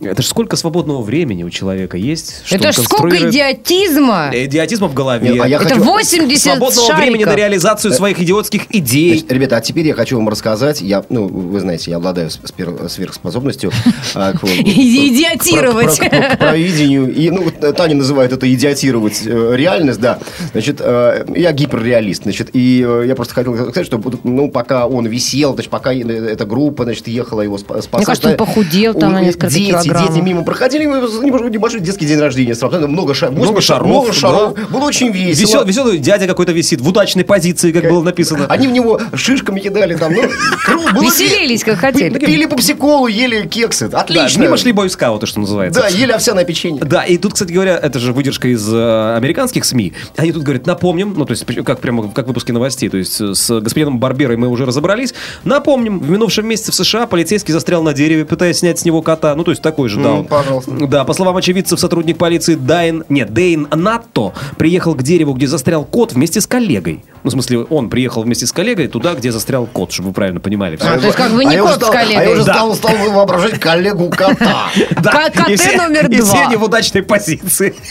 Это 0.00 0.22
же 0.22 0.28
сколько 0.28 0.56
свободного 0.56 1.02
времени 1.02 1.42
у 1.44 1.50
человека 1.50 1.98
есть, 1.98 2.42
чтобы 2.46 2.64
Это 2.64 2.72
ж 2.72 2.84
сколько 2.84 3.16
идиотизма! 3.28 4.30
Идиотизма 4.32 4.88
в 4.88 4.94
голове. 4.94 5.28
Нет, 5.28 5.40
а 5.44 5.48
я 5.48 5.56
Это 5.58 5.68
хочу- 5.74 5.82
80 5.82 6.40
Свободного 6.54 6.86
шариков. 6.86 7.04
времени 7.04 7.24
на 7.24 7.34
реализацию 7.36 7.92
своих 7.92 8.18
идиотских 8.20 8.62
идей. 8.74 9.10
Значит, 9.18 9.32
ребята, 9.32 9.56
а 9.58 9.60
теперь 9.60 9.86
я 9.86 9.94
хочу 9.94 10.16
вам 10.16 10.28
рассказать. 10.30 10.80
Я, 10.80 11.04
ну, 11.10 11.26
вы 11.28 11.60
знаете, 11.60 11.90
я 11.90 11.98
обладаю 11.98 12.30
сверхспособностью 12.30 13.70
к- 14.14 14.44
Идиотировать. 14.44 15.98
к 15.98 16.38
провидению. 16.38 17.12
И, 17.14 17.30
ну, 17.30 17.42
вот 17.42 17.76
Таня 17.76 17.96
называет 17.96 18.32
это 18.32 18.52
идиотировать 18.52 19.22
э, 19.26 19.52
реальность, 19.54 20.00
да. 20.00 20.18
Значит, 20.52 20.76
э, 20.80 21.26
я 21.36 21.52
гиперреалист, 21.52 22.22
значит, 22.24 22.50
и 22.54 22.84
э, 22.86 23.04
я 23.06 23.14
просто 23.14 23.34
хотел 23.34 23.54
сказать, 23.56 23.86
что, 23.86 24.00
ну, 24.24 24.50
пока 24.50 24.86
он 24.86 25.06
висел, 25.06 25.54
значит, 25.54 25.70
пока 25.70 25.92
э, 25.92 25.98
эта 26.02 26.46
группа, 26.46 26.84
значит, 26.84 27.06
ехала 27.08 27.42
его 27.42 27.56
спа- 27.56 27.82
спасать. 27.82 27.92
Мне 27.98 28.06
кажется, 28.06 28.28
он 28.30 28.36
похудел 28.36 28.94
там 28.94 29.12
на 29.12 29.20
несколько 29.20 29.48
дети, 29.48 29.89
килограммов. 29.90 30.14
Дети 30.14 30.24
мимо 30.24 30.42
проходили, 30.44 30.84
ну, 30.86 31.22
небольшой, 31.22 31.50
небольшой 31.50 31.80
детский 31.80 32.06
день 32.06 32.18
рождения 32.18 32.54
сразу, 32.54 32.86
много, 32.88 33.14
ша- 33.14 33.30
Много 33.30 33.46
80 33.60 33.64
шаров, 33.64 33.86
Много 33.86 34.12
шаров. 34.12 34.54
да. 34.54 34.62
Было 34.66 34.84
очень 34.84 35.10
весело. 35.10 35.46
Весел- 35.46 35.64
веселый 35.66 35.98
дядя 35.98 36.26
какой-то 36.26 36.52
висит 36.52 36.80
в 36.80 36.88
удачной 36.88 37.24
позиции, 37.24 37.72
как 37.72 37.84
было 37.84 38.02
написано. 38.02 38.46
Они 38.48 38.66
в 38.68 38.72
него 38.72 39.00
шишками 39.14 39.60
кидали 39.60 39.94
там. 39.96 40.12
Ну, 40.12 40.22
кру- 40.22 40.94
было 40.94 41.02
Веселились, 41.04 41.64
как 41.64 41.78
хотели. 41.78 42.18
Пи- 42.18 42.26
Пили 42.26 42.46
попсиколу, 42.46 43.06
ели 43.06 43.46
кексы. 43.46 43.88
Да, 43.88 44.00
Отлично. 44.00 44.42
мимо 44.42 44.56
шли 44.56 44.72
бойскауты, 44.72 45.26
что 45.26 45.40
называется. 45.40 45.80
Да, 45.80 45.88
ели 45.88 46.12
овсяное 46.12 46.44
печенье. 46.44 46.82
Да, 46.84 47.02
и 47.04 47.16
тут, 47.18 47.34
кстати 47.34 47.52
говоря, 47.52 47.76
это 47.76 47.98
же 47.98 48.12
выдержка 48.12 48.48
из 48.48 48.66
э, 48.72 49.16
американских 49.16 49.64
СМИ. 49.64 49.92
Они 50.16 50.32
тут 50.32 50.42
говорят, 50.42 50.66
напомним, 50.66 51.14
ну, 51.16 51.24
то 51.24 51.32
есть, 51.32 51.44
как 51.64 51.80
прямо 51.80 52.10
как 52.10 52.26
выпуски 52.26 52.52
новостей, 52.52 52.88
то 52.88 52.96
есть, 52.96 53.20
э, 53.20 53.34
с 53.34 53.60
господином 53.60 53.98
Барберой 53.98 54.36
мы 54.36 54.48
уже 54.48 54.64
разобрались. 54.66 55.14
Напомним, 55.44 55.98
в 56.00 56.10
минувшем 56.10 56.46
месяце 56.46 56.72
в 56.72 56.74
США 56.74 57.06
полицейский 57.06 57.52
застрял 57.52 57.82
на 57.82 57.92
дереве, 57.92 58.24
пытаясь 58.24 58.58
снять 58.58 58.78
с 58.78 58.84
него 58.84 59.02
кота. 59.02 59.34
Ну, 59.34 59.44
то 59.44 59.50
есть, 59.50 59.62
такой 59.62 59.79
же, 59.88 59.96
да. 59.96 60.02
Ну, 60.08 60.18
он. 60.20 60.24
пожалуйста. 60.26 60.70
Да, 60.86 61.04
по 61.04 61.12
словам 61.14 61.36
очевидцев, 61.36 61.80
сотрудник 61.80 62.18
полиции 62.18 62.54
Дайн, 62.54 63.04
нет, 63.08 63.32
Дейн 63.32 63.68
Натто 63.74 64.32
приехал 64.58 64.94
к 64.94 65.02
дереву, 65.02 65.32
где 65.34 65.46
застрял 65.46 65.84
кот 65.84 66.12
вместе 66.12 66.40
с 66.40 66.46
коллегой. 66.46 67.02
Ну, 67.22 67.30
в 67.30 67.32
смысле, 67.32 67.60
он 67.64 67.88
приехал 67.90 68.22
вместе 68.22 68.46
с 68.46 68.52
коллегой 68.52 68.88
туда, 68.88 69.14
где 69.14 69.30
застрял 69.32 69.66
кот, 69.66 69.92
чтобы 69.92 70.08
вы 70.08 70.14
правильно 70.14 70.40
понимали. 70.40 70.78
А, 70.80 70.98
то 70.98 71.04
есть 71.06 71.16
как 71.16 71.32
бы 71.32 71.44
не 71.44 71.54
я 71.54 71.64
уже 71.64 71.74
кот 71.74 71.82
с 71.82 71.86
стал- 71.86 71.92
А 71.96 72.02
я 72.02 72.06
коллегой. 72.16 72.34
уже 72.34 72.44
Да. 72.44 72.54
стал, 72.54 72.74
стал 72.74 72.96
воображать 73.10 73.58
коллегу 73.60 74.08
кота. 74.10 74.68
Ко- 75.02 75.30
коты 75.34 75.52
и 75.52 75.56
все- 75.56 75.76
номер 75.76 76.06
И 76.10 76.16
два. 76.16 76.26
все 76.26 76.44
они 76.46 76.56
в 76.56 76.62
удачной 76.64 77.02
позиции. 77.02 77.74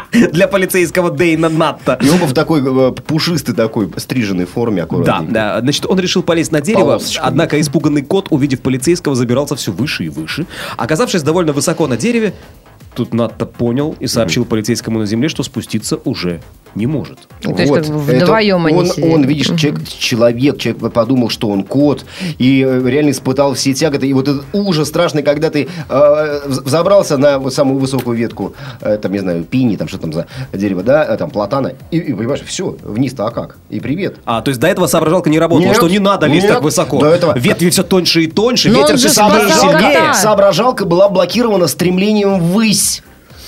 Для 0.32 0.46
полицейского 0.48 1.10
Дейна 1.10 1.48
Натта. 1.48 1.98
И 2.02 2.08
оба 2.10 2.26
в 2.26 2.34
такой 2.34 2.60
э, 2.62 2.92
пушистой 2.92 3.54
такой 3.54 3.90
стриженной 3.96 4.44
форме 4.44 4.78
Да, 4.78 4.84
аккуратненько. 4.84 5.32
да. 5.32 5.60
Значит, 5.60 5.86
он 5.86 5.98
решил 5.98 6.22
полезть 6.22 6.52
на 6.52 6.60
дерево, 6.60 6.82
Полосочками. 6.84 7.26
однако 7.28 7.60
испуганный 7.60 8.02
кот, 8.02 8.28
увидев 8.30 8.60
полицейского, 8.60 9.14
забирался 9.14 9.56
все 9.56 9.72
выше 9.72 10.04
и 10.04 10.08
выше. 10.08 10.46
Оказавшись 10.76 11.22
довольно 11.22 11.52
высоко 11.52 11.86
на 11.86 11.96
дереве, 11.96 12.34
тут 12.94 13.14
Натта 13.14 13.46
понял 13.46 13.96
и 14.00 14.06
сообщил 14.06 14.44
полицейскому 14.44 14.98
на 14.98 15.06
земле, 15.06 15.28
что 15.28 15.42
спуститься 15.42 15.98
уже 16.04 16.40
не 16.74 16.86
может. 16.86 17.18
Ну, 17.44 17.54
то 17.54 17.62
есть 17.62 17.74
как 17.74 17.86
бы 17.86 17.98
вдвоем 17.98 18.66
это 18.66 18.68
они 18.68 18.78
он, 18.78 18.86
сидели. 18.86 19.12
он, 19.12 19.24
видишь, 19.24 19.46
человек, 19.46 19.86
человек, 19.86 20.58
человек 20.58 20.92
подумал, 20.92 21.28
что 21.28 21.48
он 21.48 21.64
кот, 21.64 22.04
и 22.38 22.64
э, 22.66 22.88
реально 22.88 23.10
испытал 23.10 23.54
все 23.54 23.74
тяготы. 23.74 24.06
И 24.06 24.12
вот 24.12 24.28
этот 24.28 24.44
ужас 24.52 24.88
страшный, 24.88 25.22
когда 25.22 25.50
ты 25.50 25.68
э, 25.88 26.40
взобрался 26.46 27.18
на 27.18 27.38
вот 27.38 27.52
самую 27.52 27.78
высокую 27.78 28.16
ветку, 28.16 28.54
э, 28.80 28.96
там, 28.96 29.12
не 29.12 29.18
знаю, 29.18 29.44
пини, 29.44 29.76
там, 29.76 29.88
что 29.88 29.98
там 29.98 30.12
за 30.12 30.26
дерево, 30.52 30.82
да, 30.82 31.04
э, 31.04 31.16
там, 31.16 31.30
платана, 31.30 31.72
и, 31.90 31.98
и 31.98 32.12
понимаешь, 32.12 32.42
все, 32.42 32.76
вниз-то, 32.82 33.26
а 33.26 33.30
как? 33.30 33.56
И 33.70 33.80
привет. 33.80 34.16
А, 34.24 34.40
то 34.42 34.48
есть 34.48 34.60
до 34.60 34.66
этого 34.66 34.86
соображалка 34.86 35.30
не 35.30 35.38
работала, 35.38 35.66
Нет, 35.66 35.76
что 35.76 35.88
не 35.88 35.98
надо 35.98 36.26
лезть 36.26 36.44
нет, 36.44 36.54
так 36.54 36.62
высоко. 36.62 37.00
до 37.00 37.08
этого- 37.08 37.38
Ветви 37.38 37.70
все 37.70 37.82
тоньше 37.82 38.22
и 38.22 38.26
тоньше, 38.26 38.70
Но 38.70 38.80
ветер 38.80 38.96
все 38.96 39.08
же 39.08 39.14
сильнее. 39.14 40.14
Соображалка 40.14 40.84
была 40.84 41.08
блокирована 41.08 41.66
стремлением 41.66 42.38
ввысь. 42.40 43.02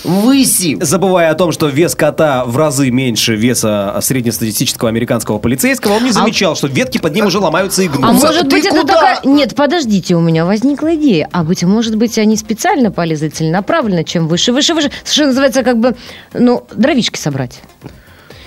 Ввыси. 0.05 0.77
Забывая 0.81 1.31
о 1.31 1.35
том, 1.35 1.51
что 1.53 1.69
вес 1.69 1.95
кота 1.95 2.45
в 2.45 2.57
разы 2.57 2.91
меньше 2.91 3.35
веса 3.35 3.99
среднестатистического 4.03 4.89
американского 4.91 5.39
полицейского, 5.39 5.95
он 5.95 6.05
не 6.05 6.13
замечал, 6.13 6.55
что 6.57 6.67
ветки 6.69 6.99
под 6.99 7.15
ним 7.15 7.27
уже 7.27 7.39
ломаются 7.39 7.83
и 7.83 7.89
А 7.89 7.91
гнутся. 7.91 8.27
может 8.27 8.43
ты 8.43 8.57
быть, 8.57 8.67
это 8.67 8.81
куда? 8.83 8.95
такая... 8.95 9.19
Нет, 9.25 9.55
подождите, 9.55 10.15
у 10.15 10.21
меня 10.21 10.45
возникла 10.45 10.95
идея. 10.95 11.29
А 11.33 11.43
быть 11.43 11.63
может 11.65 11.97
быть, 11.97 12.19
они 12.19 12.37
специально 12.37 12.91
полезли 12.91 13.29
целенаправленно, 13.29 14.05
чем 14.05 14.29
выше, 14.29 14.53
выше, 14.53 14.75
выше. 14.75 14.91
Что 15.05 15.27
называется, 15.27 15.63
как 15.63 15.79
бы, 15.79 15.97
ну, 16.35 16.67
дровишки 16.75 17.19
собрать. 17.19 17.61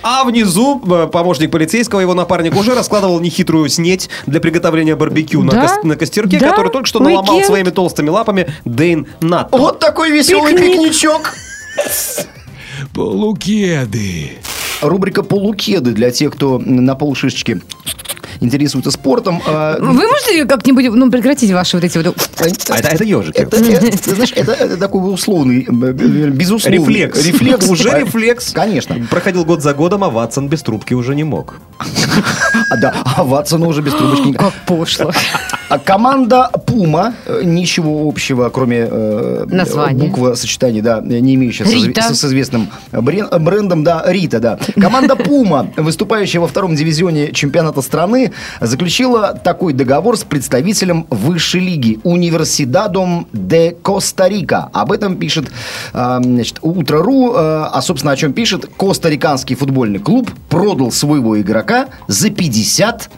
А 0.00 0.22
внизу 0.22 0.80
э, 0.88 1.08
помощник 1.08 1.50
полицейского, 1.50 1.98
его 2.00 2.14
напарник, 2.14 2.54
уже 2.56 2.74
раскладывал 2.74 3.18
нехитрую 3.18 3.68
снеть 3.68 4.08
для 4.26 4.38
приготовления 4.40 4.94
барбекю 4.94 5.42
на, 5.42 5.50
Да, 5.52 5.62
кос- 5.66 5.82
на 5.84 5.96
костерке, 5.96 6.38
да, 6.38 6.50
который 6.50 6.70
только 6.70 6.86
что 6.86 7.00
наломал 7.00 7.34
уикенд. 7.34 7.46
своими 7.46 7.70
толстыми 7.70 8.08
лапами 8.08 8.46
Дейн 8.64 9.08
Натт. 9.20 9.48
Вот 9.50 9.80
такой 9.80 10.12
веселый 10.12 10.52
Пикник. 10.54 10.76
пикничок. 10.82 11.34
Полукеды. 12.94 14.38
Рубрика 14.80 15.22
«Полукеды» 15.22 15.92
для 15.92 16.10
тех, 16.10 16.34
кто 16.34 16.58
на 16.58 16.94
полшишечки 16.94 17.60
интересуется 18.40 18.90
спортом. 18.90 19.40
А, 19.46 19.76
Вы 19.80 19.92
можете 20.06 20.44
как-нибудь, 20.44 20.86
ну, 20.90 21.10
прекратить 21.10 21.50
ваши 21.52 21.76
вот 21.76 21.84
эти 21.84 21.98
вот... 21.98 22.16
А 22.38 22.76
это, 22.76 22.88
это 22.88 23.04
ежики. 23.04 23.36
Это, 23.38 23.56
это, 23.56 24.14
знаешь, 24.14 24.32
это, 24.34 24.52
это 24.52 24.76
такой 24.76 25.12
условный, 25.12 25.66
безусловный. 25.68 26.78
Рефлекс. 26.78 27.24
Рефлекс. 27.26 27.68
Уже 27.68 27.90
рефлекс. 28.00 28.52
Конечно. 28.52 28.96
Проходил 29.10 29.44
год 29.44 29.62
за 29.62 29.74
годом, 29.74 30.04
а 30.04 30.10
Ватсон 30.10 30.48
без 30.48 30.62
трубки 30.62 30.94
уже 30.94 31.14
не 31.14 31.24
мог. 31.24 31.60
А, 31.78 32.76
да, 32.80 32.94
а 33.16 33.24
Ватсона 33.24 33.66
уже 33.66 33.82
без 33.82 33.94
трубочки. 33.94 34.32
Как 34.32 34.52
пошло. 34.66 35.12
А 35.68 35.78
команда 35.78 36.50
Пума, 36.66 37.14
э, 37.26 37.42
ничего 37.44 38.08
общего, 38.08 38.48
кроме 38.48 38.88
э, 38.90 39.44
Названия. 39.48 39.98
буква 40.06 40.34
сочетания, 40.34 40.82
да, 40.82 41.00
не 41.02 41.34
имеющая 41.34 41.66
с, 41.66 41.70
с- 41.70 42.18
с 42.20 42.24
известным 42.24 42.68
брен- 42.90 43.38
брендом, 43.38 43.84
да, 43.84 44.02
Рита, 44.06 44.40
да. 44.40 44.58
Команда 44.80 45.14
Пума, 45.14 45.70
выступающая 45.76 46.40
во 46.40 46.48
втором 46.48 46.74
дивизионе 46.74 47.32
чемпионата 47.32 47.82
страны, 47.82 48.27
заключила 48.60 49.34
такой 49.34 49.72
договор 49.72 50.16
с 50.16 50.24
представителем 50.24 51.06
высшей 51.10 51.60
лиги 51.60 51.98
Универсидадом 52.04 53.26
де 53.32 53.72
Коста-Рика. 53.72 54.70
Об 54.72 54.92
этом 54.92 55.16
пишет 55.16 55.50
э, 55.92 56.18
значит, 56.22 56.58
Утро.ру, 56.62 57.32
э, 57.32 57.36
а, 57.36 57.80
собственно, 57.82 58.12
о 58.12 58.16
чем 58.16 58.32
пишет 58.32 58.66
Коста-Риканский 58.76 59.56
футбольный 59.56 59.98
клуб 59.98 60.30
продал 60.48 60.92
своего 60.92 61.40
игрока 61.40 61.88
за 62.06 62.30
50 62.30 63.10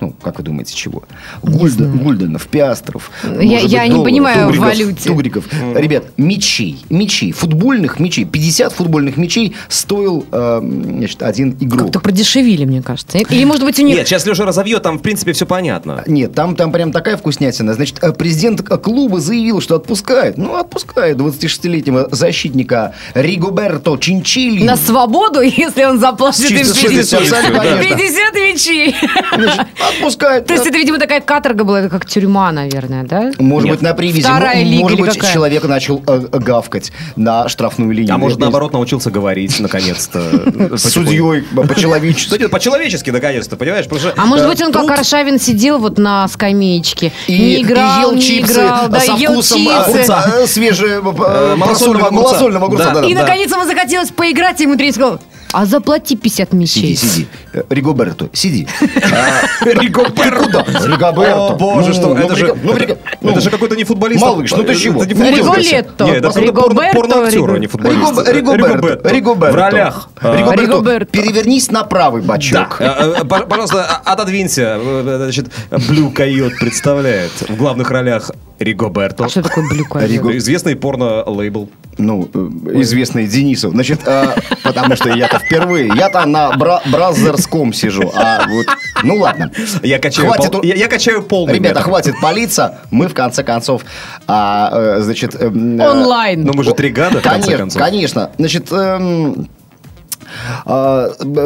ну, 0.00 0.12
как 0.22 0.38
вы 0.38 0.44
думаете, 0.44 0.74
чего? 0.74 1.02
Гульден, 1.42 1.98
Гульденов, 1.98 2.46
Пиастров. 2.46 3.10
Я- 3.24 3.30
может 3.30 3.70
я 3.70 3.80
быть, 3.80 3.88
не 3.88 3.88
долларов, 3.90 4.04
понимаю 4.04 4.38
в 4.48 4.52
тугриков, 4.52 4.66
валюте. 4.78 5.08
Тугриков. 5.08 5.44
Ребят, 5.74 6.04
мечей, 6.16 6.84
мечей, 6.90 7.32
футбольных 7.32 7.98
мечей, 8.00 8.24
50 8.24 8.72
футбольных 8.72 9.16
мечей 9.16 9.54
стоил, 9.68 10.26
э, 10.30 10.60
значит, 10.62 11.22
один 11.22 11.56
игрок. 11.60 11.84
Как-то 11.84 12.00
продешевили, 12.00 12.64
мне 12.64 12.82
кажется. 12.82 13.18
Или, 13.18 13.44
может 13.44 13.64
быть, 13.64 13.78
у 13.78 13.82
них... 13.82 13.96
Нет, 13.96 14.06
сейчас 14.08 14.26
Леша 14.26 14.44
разовьет, 14.44 14.82
там, 14.82 14.98
в 14.98 15.02
принципе, 15.02 15.32
все 15.32 15.46
понятно. 15.46 16.02
Нет, 16.06 16.34
там, 16.34 16.56
там 16.56 16.72
прям 16.72 16.92
такая 16.92 17.16
вкуснятина. 17.16 17.74
Значит, 17.74 17.98
э, 18.02 18.12
президент 18.12 18.62
к- 18.62 18.76
клуба 18.78 19.20
заявил, 19.20 19.60
что 19.60 19.76
отпускает. 19.76 20.36
Ну, 20.38 20.56
отпускает 20.56 21.16
26-летнего 21.18 22.08
защитника 22.10 22.94
Ригоберто 23.14 23.96
Чинчили. 23.96 24.64
На 24.64 24.76
свободу, 24.76 25.40
если 25.42 25.84
он 25.84 25.98
заплатит 26.00 26.50
им 26.50 26.58
Чисто 26.58 26.88
50, 26.88 27.06
совестью, 27.06 27.54
конечно. 27.58 27.96
50 27.96 28.34
мечей. 28.34 28.94
Значит, 29.34 29.66
отпускает. 29.88 30.46
То 30.46 30.54
есть 30.54 30.66
это, 30.66 30.76
видимо, 30.76 30.98
такая 30.98 31.20
каторга 31.20 31.64
была, 31.64 31.80
это 31.80 31.88
как 31.88 32.06
тюрьма, 32.06 32.52
наверное, 32.52 33.04
да? 33.04 33.32
Может 33.38 33.70
быть, 33.70 33.82
на 33.82 33.94
привязи. 33.94 34.22
Вторая 34.22 34.62
М- 34.62 34.68
лига 34.68 34.82
Может 34.82 35.00
быть, 35.00 35.32
человек 35.32 35.64
начал 35.64 36.02
э, 36.06 36.26
гавкать 36.32 36.92
на 37.16 37.48
штрафную 37.48 37.92
линию. 37.92 38.14
А 38.14 38.18
может, 38.18 38.38
наоборот, 38.38 38.72
научился 38.72 39.10
говорить, 39.10 39.58
наконец-то. 39.60 40.20
С 40.76 40.90
судьей 40.90 41.42
по-человечески. 41.42 42.46
По-человечески, 42.46 43.10
наконец-то, 43.10 43.56
понимаешь? 43.56 43.86
А 44.16 44.26
может 44.26 44.46
э, 44.46 44.48
быть, 44.48 44.62
он 44.62 44.72
как 44.72 44.90
Аршавин 44.90 45.38
сидел 45.38 45.78
вот 45.78 45.98
на 45.98 46.26
скамеечке, 46.28 47.12
И, 47.26 47.38
не 47.38 47.62
играл, 47.62 48.12
не 48.12 48.22
чипсы 48.22 48.52
играл, 48.52 48.88
да, 48.88 49.00
со 49.00 49.12
ел 49.12 49.32
вкусом 49.32 49.58
чипсы. 49.58 50.12
э, 50.12 50.46
свежие, 50.46 50.98
э, 50.98 51.56
малосольного 51.56 52.66
огурца. 52.66 53.02
И, 53.04 53.14
наконец, 53.14 53.50
ему 53.50 53.64
захотелось 53.64 54.10
поиграть, 54.10 54.60
и 54.60 54.64
ему 54.64 54.76
тренер 54.76 54.94
сказал, 54.94 55.20
а 55.52 55.64
заплати 55.66 56.16
50 56.16 56.48
Сиди, 56.50 56.56
мечей. 56.56 56.96
сиди. 56.96 57.26
Э, 57.54 57.62
Ригоберто, 57.70 58.28
сиди. 58.32 58.66
Ригоберто. 59.60 60.64
Ригоберто. 60.86 61.46
О, 61.46 61.56
боже, 61.56 61.88
Ну, 61.88 61.94
что, 61.94 62.08
ну, 62.14 62.16
это 62.16 62.36
же, 62.36 62.54
ну, 62.62 62.74
ну, 63.22 63.30
это 63.30 63.40
же 63.40 63.50
какой-то 63.50 63.76
не 63.76 63.84
футболист. 63.84 64.20
Малыш, 64.22 64.50
ну 64.52 64.62
ты 64.64 64.74
чего? 64.74 65.02
Риголетто. 65.04 66.04
Нет, 66.04 66.24
это 66.24 66.52
порноактер, 66.52 67.50
а 67.50 67.58
не 67.58 67.66
футболист. 67.66 68.00
Ригоб- 68.28 68.32
Ригоберто. 68.32 69.08
Ригоберто. 69.08 69.52
В 69.52 69.60
ролях. 69.60 70.08
А, 70.20 70.36
Ригоберто, 70.36 70.62
Ригоберто. 70.62 71.06
перевернись 71.06 71.70
на 71.70 71.84
правый 71.84 72.22
Да. 72.22 72.28
бочок. 72.34 72.76
Э, 72.80 73.14
э, 73.20 73.24
Пожалуйста, 73.24 73.86
а- 74.04 74.12
отодвинься. 74.12 74.78
Э, 74.80 75.18
Значит, 75.26 75.46
Блю 75.88 76.10
Койот 76.10 76.52
представляет 76.58 77.32
в 77.48 77.56
главных 77.56 77.90
ролях 77.90 78.30
Ригоберто. 78.58 79.24
А 79.24 79.28
что 79.28 79.42
такое 79.42 79.68
блюка? 79.68 80.00
Риго- 80.00 80.36
Известный 80.36 80.76
порно-лейбл. 80.76 81.68
Ну, 81.98 82.28
э, 82.34 82.80
известный 82.82 83.26
Денисов. 83.26 83.72
Значит, 83.72 84.00
э, 84.06 84.34
потому 84.62 84.96
что 84.96 85.08
я-то 85.10 85.38
впервые. 85.38 85.90
Я-то 85.96 86.26
на 86.26 86.52
бра- 86.56 86.82
бразерском 86.86 87.72
сижу. 87.72 88.10
А 88.14 88.46
вот, 88.48 88.66
ну 89.02 89.16
ладно. 89.16 89.50
Я 89.82 89.98
качаю, 89.98 90.28
Хватит 90.28 90.52
пол- 90.52 90.62
я, 90.62 90.74
я 90.74 90.88
качаю 90.88 91.22
полный 91.22 91.54
Ребята, 91.54 91.76
метр. 91.76 91.88
хватит 91.88 92.14
палиться. 92.20 92.78
Мы, 92.90 93.08
в 93.08 93.14
конце 93.14 93.42
концов, 93.44 93.82
а, 94.26 94.70
э, 94.98 95.00
значит... 95.00 95.34
эм, 95.40 95.80
э, 95.80 95.88
Онлайн. 95.90 96.44
Ну, 96.44 96.52
мы 96.52 96.64
же 96.64 96.74
три 96.74 96.90
гада, 96.90 97.20
в 97.20 97.22
конце 97.22 97.40
Конечно, 97.46 97.58
концов. 97.58 97.82
конечно. 97.82 98.30
Значит, 98.38 98.66
а, 98.70 99.34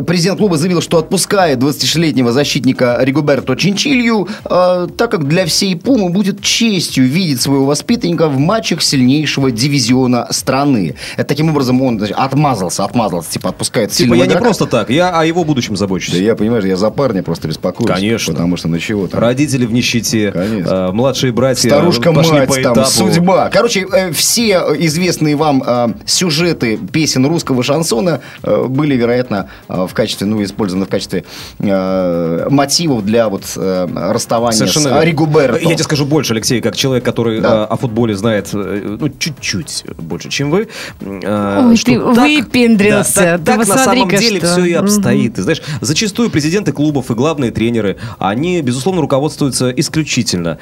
Президент 0.06 0.38
клуба 0.38 0.56
заявил, 0.56 0.80
что 0.82 0.98
отпускает 0.98 1.58
26-летнего 1.58 2.32
защитника 2.32 2.98
Ригуберто 3.00 3.56
Чинчилью, 3.56 4.28
а, 4.44 4.86
так 4.86 5.10
как 5.10 5.28
для 5.28 5.46
всей 5.46 5.76
Пумы 5.76 6.10
будет 6.10 6.42
честью 6.42 7.06
видеть 7.06 7.40
своего 7.40 7.66
воспитанника 7.66 8.28
в 8.28 8.38
матчах 8.38 8.82
сильнейшего 8.82 9.50
дивизиона 9.50 10.26
страны. 10.30 10.94
Это 11.16 11.28
таким 11.28 11.50
образом 11.50 11.80
он 11.82 11.98
значит, 11.98 12.16
отмазался, 12.18 12.84
отмазался, 12.84 13.30
типа 13.30 13.50
отпускает 13.50 13.90
Типа, 13.90 14.14
я 14.14 14.20
не 14.22 14.26
игрока. 14.26 14.40
просто 14.44 14.66
так, 14.66 14.90
я 14.90 15.10
о 15.10 15.24
его 15.24 15.44
будущем 15.44 15.74
Да 15.74 15.78
забочусь. 15.78 16.14
я, 16.14 16.34
понимаешь, 16.36 16.64
я 16.64 16.76
за 16.76 16.90
парня 16.90 17.22
просто 17.22 17.48
беспокоюсь. 17.48 17.90
Конечно. 17.90 18.34
Потому 18.34 18.56
что, 18.56 18.68
ну 18.68 18.78
чего 18.78 19.06
там. 19.06 19.20
Родители 19.20 19.66
в 19.66 19.72
нищете, 19.72 20.32
Конечно. 20.32 20.70
э, 20.88 20.92
младшие 20.92 21.32
братья 21.32 21.68
Старушка 21.68 22.12
пошли 22.12 22.38
мать, 22.40 22.48
по 22.48 22.54
там, 22.56 22.72
этапу. 22.74 22.88
судьба. 22.90 23.50
Короче, 23.52 23.86
э, 23.92 24.12
все 24.12 24.58
известные 24.78 25.36
вам 25.36 25.94
сюжеты 26.06 26.76
песен 26.76 27.26
русского 27.26 27.62
шансона 27.62 28.20
э, 28.42 28.66
были, 28.70 28.94
вероятно, 28.94 29.48
э, 29.68 29.86
в 29.86 29.92
качестве, 29.94 30.26
ну, 30.26 30.42
использованы 30.42 30.86
в 30.86 30.88
качестве 30.88 31.24
э, 31.58 32.46
мотивов 32.50 33.04
для 33.04 33.28
вот 33.28 33.44
э, 33.56 33.86
расставания 34.12 34.56
Совершенно 34.56 35.00
с. 35.00 35.04
Ригуберто. 35.04 35.58
Я 35.60 35.74
тебе 35.74 35.84
скажу 35.84 36.06
больше, 36.06 36.32
Алексей, 36.32 36.60
как 36.60 36.76
человек, 36.76 37.04
который 37.04 37.40
Да. 37.40 37.62
э, 37.62 37.64
о 37.64 37.76
футболе 37.76 38.14
знает 38.16 38.48
э, 38.52 38.96
ну, 39.00 39.08
чуть-чуть 39.18 39.84
больше, 39.98 40.28
чем 40.28 40.50
вы. 40.50 40.68
э, 41.00 41.62
Ой, 41.68 41.76
что 41.76 41.90
ты 41.92 41.98
так- 42.14 42.24
выпендрился. 42.28 43.20
да, 43.20 43.38
так, 43.38 43.44
так 43.44 43.68
на 43.68 43.78
самом 43.84 44.08
деле 44.08 44.38
что. 44.38 44.46
все 44.52 44.64
и 44.64 44.72
обстоит. 44.72 45.34
Ты 45.34 45.42
знаешь, 45.42 45.62
зачастую 45.80 46.30
президенты 46.30 46.72
клубов 46.72 47.10
и 47.10 47.14
главные 47.14 47.50
тренеры, 47.50 47.96
они, 48.18 48.60
безусловно, 48.62 49.00
руководствуются 49.02 49.70
исключительно 49.70 50.58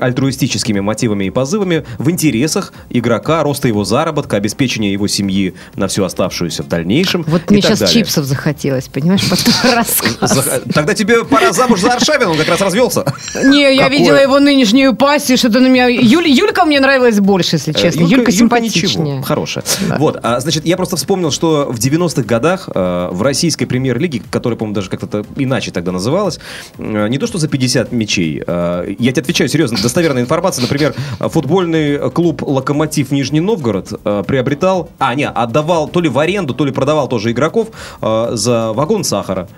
альтруистическими 0.00 0.80
мотивами 0.80 1.24
и 1.24 1.30
позывами 1.30 1.84
в 1.98 2.10
интересах 2.10 2.72
игрока, 2.90 3.42
роста 3.42 3.68
его 3.68 3.84
заработка, 3.84 4.36
обеспечения 4.36 4.92
его 4.92 5.06
семьи 5.08 5.54
на 5.74 5.88
всю 5.88 6.04
оставшуюся 6.04 6.62
в 6.62 6.68
дальнейшем. 6.68 7.24
Вот 7.26 7.45
мне 7.50 7.62
сейчас 7.62 7.78
далее. 7.80 7.94
чипсов 7.94 8.24
захотелось, 8.24 8.88
понимаешь, 8.88 9.28
под 9.28 9.38
рассказ. 9.74 10.60
Тогда 10.72 10.94
тебе 10.94 11.24
пора 11.24 11.52
замуж 11.52 11.80
за 11.80 11.92
Аршавина, 11.92 12.30
он 12.30 12.36
как 12.38 12.48
раз 12.48 12.60
развелся. 12.60 13.04
Не, 13.44 13.74
я 13.74 13.84
Какое? 13.84 13.98
видела 13.98 14.16
его 14.16 14.38
нынешнюю 14.38 14.94
пассию, 14.94 15.38
что-то 15.38 15.60
на 15.60 15.66
меня... 15.68 15.86
Юль- 15.88 16.28
Юлька 16.28 16.64
мне 16.64 16.80
нравилась 16.80 17.20
больше, 17.20 17.56
если 17.56 17.72
честно. 17.72 18.00
Э, 18.00 18.04
Юлька, 18.04 18.30
ничего, 18.30 18.38
симпатичнее. 18.38 19.22
хорошая. 19.22 19.64
Вот, 19.98 20.18
а, 20.22 20.40
значит, 20.40 20.66
я 20.66 20.76
просто 20.76 20.96
вспомнил, 20.96 21.30
что 21.30 21.66
в 21.70 21.78
90-х 21.78 22.22
годах 22.22 22.68
э, 22.74 23.08
в 23.12 23.22
российской 23.22 23.66
премьер-лиге, 23.66 24.22
которая, 24.30 24.58
по-моему, 24.58 24.74
даже 24.74 24.90
как-то 24.90 25.24
иначе 25.36 25.70
тогда 25.70 25.92
называлась, 25.92 26.38
э, 26.78 27.08
не 27.08 27.18
то 27.18 27.26
что 27.26 27.38
за 27.38 27.48
50 27.48 27.92
мячей, 27.92 28.42
э, 28.46 28.94
я 28.98 29.12
тебе 29.12 29.22
отвечаю 29.22 29.48
серьезно, 29.48 29.78
достоверная 29.82 30.22
информация, 30.22 30.62
например, 30.62 30.94
футбольный 31.20 32.10
клуб 32.10 32.42
«Локомотив 32.42 33.10
Нижний 33.10 33.40
Новгород» 33.40 33.88
приобретал, 34.26 34.90
а, 34.98 35.14
не, 35.14 35.28
отдавал 35.28 35.88
то 35.88 36.00
ли 36.00 36.08
в 36.08 36.18
аренду, 36.18 36.54
то 36.54 36.64
ли 36.64 36.72
продавал 36.72 37.08
тоже 37.08 37.30
игроков 37.36 37.68
э, 38.00 38.30
за 38.32 38.72
вагон 38.72 39.04
сахара. 39.04 39.48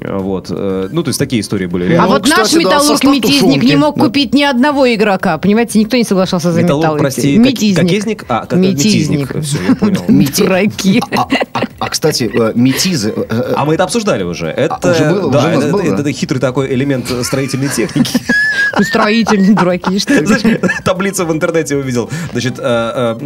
Э, 0.00 0.16
Вот. 0.18 0.46
э, 0.50 0.88
Ну, 0.92 1.02
то 1.02 1.08
есть 1.08 1.18
такие 1.18 1.40
истории 1.40 1.66
были. 1.66 1.84
А 1.84 1.88
реально. 1.88 2.06
Ну, 2.06 2.12
вот 2.14 2.28
наш 2.28 2.40
кстати, 2.40 2.62
да, 2.64 2.70
металлург-метизник 2.70 3.40
тушенки. 3.40 3.64
не 3.66 3.76
мог 3.76 3.96
Да. 3.96 4.04
купить 4.04 4.34
ни 4.34 4.42
одного 4.42 4.92
игрока. 4.94 5.38
Понимаете, 5.38 5.78
никто 5.78 5.96
не 5.96 6.04
соглашался 6.04 6.52
за 6.52 6.62
Металлург, 6.62 6.84
металл. 6.86 6.98
прости, 6.98 7.36
как- 7.36 7.46
Метизник. 7.46 7.78
какезник? 7.86 8.24
А, 8.28 8.46
как- 8.46 8.58
метизник. 8.58 9.42
Всё, 9.42 9.58
я 9.68 9.74
понял. 9.76 10.02
Мети- 10.08 10.42
Дураки. 10.44 11.02
А, 11.16 11.28
а- 11.52 11.62
а, 11.78 11.88
кстати, 11.88 12.30
э, 12.32 12.52
метизы... 12.54 13.12
А 13.56 13.64
мы 13.64 13.74
это 13.74 13.84
обсуждали 13.84 14.22
уже. 14.24 14.46
Это, 14.46 14.90
уже 14.92 15.10
было? 15.10 15.30
да, 15.32 15.38
Уже 15.40 15.48
это, 15.48 15.72
было? 15.72 15.80
это- 15.82 16.00
это 16.02 16.12
хитрый 16.12 16.40
такой 16.40 16.72
элемент 16.74 17.06
строительной 17.22 17.68
техники. 17.68 18.18
Ну, 18.78 18.84
Строительные 18.84 19.54
дураки, 19.54 19.98
что 19.98 20.14
ли? 20.14 20.24
Знаешь, 20.24 20.42
таблицу 20.84 21.26
в 21.26 21.32
интернете 21.32 21.76
увидел. 21.76 22.08
Значит, 22.32 22.54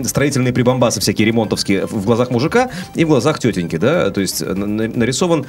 строительные 0.08 0.52
прибамбасы 0.52 1.00
всякие 1.00 1.26
ремонтовские 1.28 1.87
в 1.87 2.04
глазах 2.04 2.30
мужика 2.30 2.68
и 2.96 3.04
в 3.04 3.08
глазах 3.08 3.38
тетеньки, 3.38 3.76
да? 3.76 4.11
То 4.11 4.20
есть 4.20 4.40
на- 4.44 4.66
на- 4.66 4.88
нарисован 4.88 5.44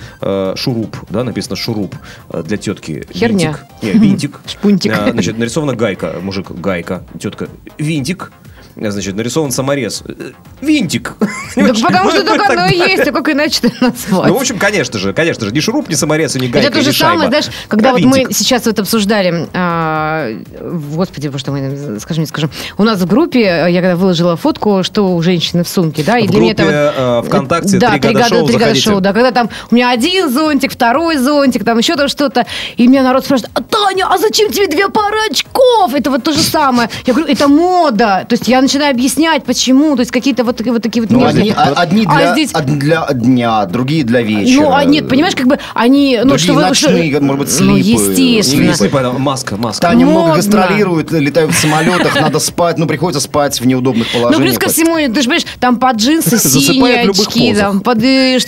шуруп, 0.55 0.97
да, 1.09 1.23
написано 1.23 1.55
шуруп 1.55 1.95
э, 2.29 2.43
для 2.43 2.57
тетки. 2.57 3.05
Херня. 3.13 3.57
Винтик. 3.81 3.83
Не, 3.83 3.91
винтик. 3.91 4.39
Шпунтик. 4.47 4.91
Э, 4.91 5.11
Значит, 5.11 5.37
нарисована 5.37 5.75
гайка, 5.75 6.15
мужик, 6.21 6.51
гайка, 6.51 7.03
тетка, 7.19 7.49
винтик. 7.77 8.31
Э, 8.79 8.91
Значит, 8.91 9.15
нарисован 9.15 9.51
саморез. 9.51 10.03
Э, 10.07 10.31
Винтик. 10.61 11.15
Так 11.55 11.75
потому 11.81 12.11
что 12.11 12.23
только 12.23 12.53
оно 12.53 12.67
и 12.67 12.77
есть, 12.77 13.07
а 13.07 13.11
как 13.11 13.29
иначе 13.29 13.59
это 13.63 13.85
назвать? 13.85 14.27
Ну, 14.27 14.37
в 14.37 14.41
общем, 14.41 14.59
конечно 14.59 14.99
же, 14.99 15.11
конечно 15.11 15.45
же, 15.47 15.51
ни 15.51 15.59
шуруп, 15.59 15.89
ни 15.89 15.95
саморез, 15.95 16.35
ни 16.35 16.47
гайка, 16.47 16.67
Это 16.69 16.77
то 16.77 16.83
же 16.83 16.93
самое, 16.93 17.29
знаешь, 17.29 17.45
когда 17.67 17.93
вот 17.93 18.01
мы 18.01 18.27
сейчас 18.31 18.65
вот 18.65 18.77
обсуждали, 18.77 19.47
а, 19.53 20.29
господи, 20.61 21.29
вот 21.29 21.39
что 21.39 21.51
мы, 21.51 21.99
скажем, 21.99 22.21
не 22.21 22.27
скажем, 22.27 22.51
у 22.77 22.83
нас 22.83 22.99
в 22.99 23.07
группе, 23.07 23.41
э, 23.41 23.71
я 23.71 23.81
когда 23.81 23.95
выложила 23.95 24.35
фотку, 24.35 24.83
что 24.83 25.15
у 25.15 25.21
женщины 25.23 25.63
в 25.63 25.67
сумке, 25.67 26.03
да, 26.03 26.19
и 26.19 26.27
для 26.27 26.39
меня 26.39 26.51
это 26.51 27.23
ВКонтакте 27.25 27.79
да, 27.79 27.97
«Три 27.97 28.13
года 28.13 28.75
шоу», 28.75 29.01
да, 29.01 29.13
когда 29.13 29.31
там 29.31 29.49
у 29.71 29.75
меня 29.75 29.89
один 29.89 30.29
зонтик, 30.29 30.71
второй 30.73 31.17
зонтик, 31.17 31.65
там 31.65 31.79
еще 31.79 31.95
там 31.95 32.07
что-то, 32.07 32.45
и 32.75 32.87
меня 32.87 33.01
народ 33.01 33.25
спрашивает, 33.25 33.51
а, 33.55 33.61
Таня, 33.63 34.05
а 34.09 34.17
зачем 34.19 34.51
тебе 34.51 34.67
две 34.67 34.89
пары 34.89 35.17
очков? 35.29 35.93
Это 35.93 36.11
вот 36.11 36.23
то 36.23 36.33
же 36.33 36.39
самое. 36.39 36.89
Я 37.05 37.13
говорю, 37.13 37.31
это 37.31 37.47
мода. 37.47 38.25
То 38.27 38.33
есть 38.33 38.47
я 38.47 38.61
начинаю 38.67 38.91
объяснять, 38.91 39.43
почему, 39.43 39.95
то 39.95 40.01
есть 40.01 40.11
какие-то 40.11 40.43
вот 40.43 40.57
такие 40.57 40.71
вот 40.73 40.83
такие 40.83 41.01
вот 41.01 41.11
Ну, 41.11 41.19
нежные- 41.19 41.53
одни, 41.53 41.53
а- 41.55 41.73
одни 41.81 42.05
А 42.07 42.15
для, 42.17 42.33
здесь- 42.33 42.53
од- 42.53 42.65
для 42.79 43.07
дня, 43.13 43.65
другие 43.65 44.03
для 44.03 44.21
вечера. 44.21 44.61
Ну, 44.63 44.71
а 44.73 44.83
нет, 44.85 45.07
понимаешь, 45.09 45.35
как 45.35 45.47
бы 45.47 45.57
они... 45.73 46.17
Ну, 46.21 46.29
Другие 46.29 46.43
что 46.43 46.53
вы, 46.53 46.61
ночные, 46.61 47.11
что- 47.11 47.21
может 47.23 47.39
быть, 47.45 47.59
Ну, 47.61 47.77
слипы. 47.77 47.89
естественно. 48.03 48.61
Не 48.67 48.73
слипы, 48.73 48.99
а 48.99 49.11
маска, 49.13 49.57
маска. 49.57 49.81
Таня 49.81 50.05
много 50.05 50.19
Модно. 50.27 50.35
гастролирует, 50.35 51.11
летают 51.11 51.51
в 51.53 51.57
самолетах, 51.59 52.19
надо 52.19 52.39
спать, 52.39 52.77
ну, 52.77 52.85
приходится 52.87 53.21
спать 53.21 53.59
в 53.59 53.65
неудобных 53.65 54.07
Ну, 54.13 54.19
положениях. 54.19 54.49
плюс 54.49 54.57
ко 54.59 54.69
всему, 54.69 54.95
ты 54.97 55.21
же 55.21 55.27
понимаешь, 55.27 55.45
там 55.59 55.77
под 55.77 55.95
джинсы 55.97 56.37
синие 56.49 57.09
очки, 57.09 57.53
там 57.55 57.79
под 57.81 58.03
э, 58.03 58.39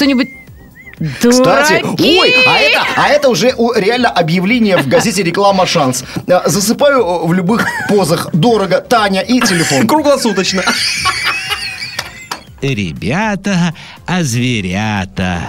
что-нибудь... 1.00 1.32
Кстати, 1.32 1.82
Дураки! 1.82 2.20
ой, 2.20 2.36
а 2.48 2.60
это, 2.60 2.82
а 2.98 3.08
это 3.10 3.30
уже 3.30 3.54
у- 3.58 3.74
реально 3.74 4.10
объявление 4.10 4.78
в 4.78 4.88
газете 4.88 5.24
«Реклама 5.24 5.66
Шанс». 5.66 6.04
А, 6.28 6.44
Засыпаю 6.50 7.00
э, 7.00 7.28
в 7.28 7.34
любых 7.34 7.66
позах. 7.88 8.30
Дорого, 8.34 8.82
Таня 8.82 9.22
и 9.22 9.40
телефон. 9.42 9.88
Круглосуточно. 9.88 10.64
Ребята, 12.62 13.74
а 14.06 14.24
зверята. 14.24 15.40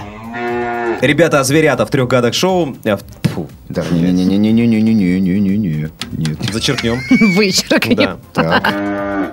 Ребята, 1.01 1.39
а 1.39 1.43
зверята 1.43 1.85
в 1.85 1.89
трех 1.89 2.07
годах 2.07 2.33
шоу. 2.33 2.77
э, 2.83 2.95
в- 2.95 3.01
фу, 3.31 3.49
Да, 3.69 3.83
не-не-не-не-не-не-не-не-не. 3.89 5.89
Нет. 6.11 6.37
зачеркнем. 6.51 6.99
Вычеркни. 7.35 7.95
Да. 7.95 8.17
Так. 8.33 8.73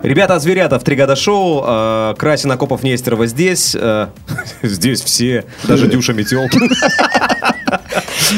Ребята, 0.03 0.37
а 0.37 0.39
зверята 0.39 0.79
в 0.79 0.85
три 0.85 0.97
года 0.97 1.17
шоу. 1.17 2.15
Красин, 2.17 2.53
Акопов, 2.53 2.83
Нестерова 2.83 3.27
здесь. 3.27 3.77
Здесь 4.63 5.03
все. 5.03 5.45
Даже 5.65 5.89
Дюша 5.89 6.13
Метел. 6.13 6.49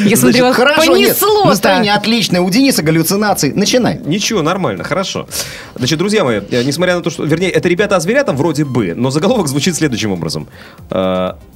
Я 0.04 0.16
смотрю, 0.16 0.44
вас 0.44 0.56
Хорошо, 0.56 0.96
нет, 0.96 1.18
понесло 1.18 1.44
настроение 1.44 1.94
отличное. 1.94 2.40
У 2.40 2.50
Дениса 2.50 2.82
галлюцинации. 2.82 3.52
Начинай. 3.52 4.00
Ничего, 4.04 4.42
нормально, 4.42 4.84
хорошо. 4.84 5.28
Значит, 5.74 5.98
друзья 5.98 6.24
мои, 6.24 6.40
несмотря 6.64 6.96
на 6.96 7.02
то, 7.02 7.10
что... 7.10 7.24
Вернее, 7.24 7.50
это 7.50 7.68
ребята 7.68 7.96
о 7.96 8.00
зверятам 8.00 8.36
вроде 8.36 8.64
бы, 8.64 8.94
но 8.94 9.10
заголовок 9.10 9.48
звучит 9.48 9.74
следующим 9.74 10.12
образом. 10.12 10.48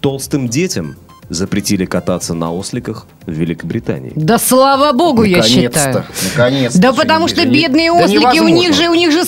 Толстым 0.00 0.49
детям 0.49 0.96
запретили 1.28 1.85
кататься 1.85 2.35
на 2.35 2.52
осликах 2.52 3.07
в 3.26 3.33
Великобритании. 3.33 4.12
Да 4.14 4.38
слава 4.38 4.93
богу, 4.93 5.23
я 5.25 5.43
считаю. 5.43 5.95
Наконец-то. 5.97 6.28
Наконец-то. 6.31 6.78
Да 6.81 6.93
потому 6.93 7.28
что 7.28 7.47
бедные 7.47 7.90
ослики, 7.90 8.40
у 8.40 8.49
них 8.49 8.75
же 8.75 8.88
у 8.88 8.95
них 8.95 9.12
же 9.12 9.23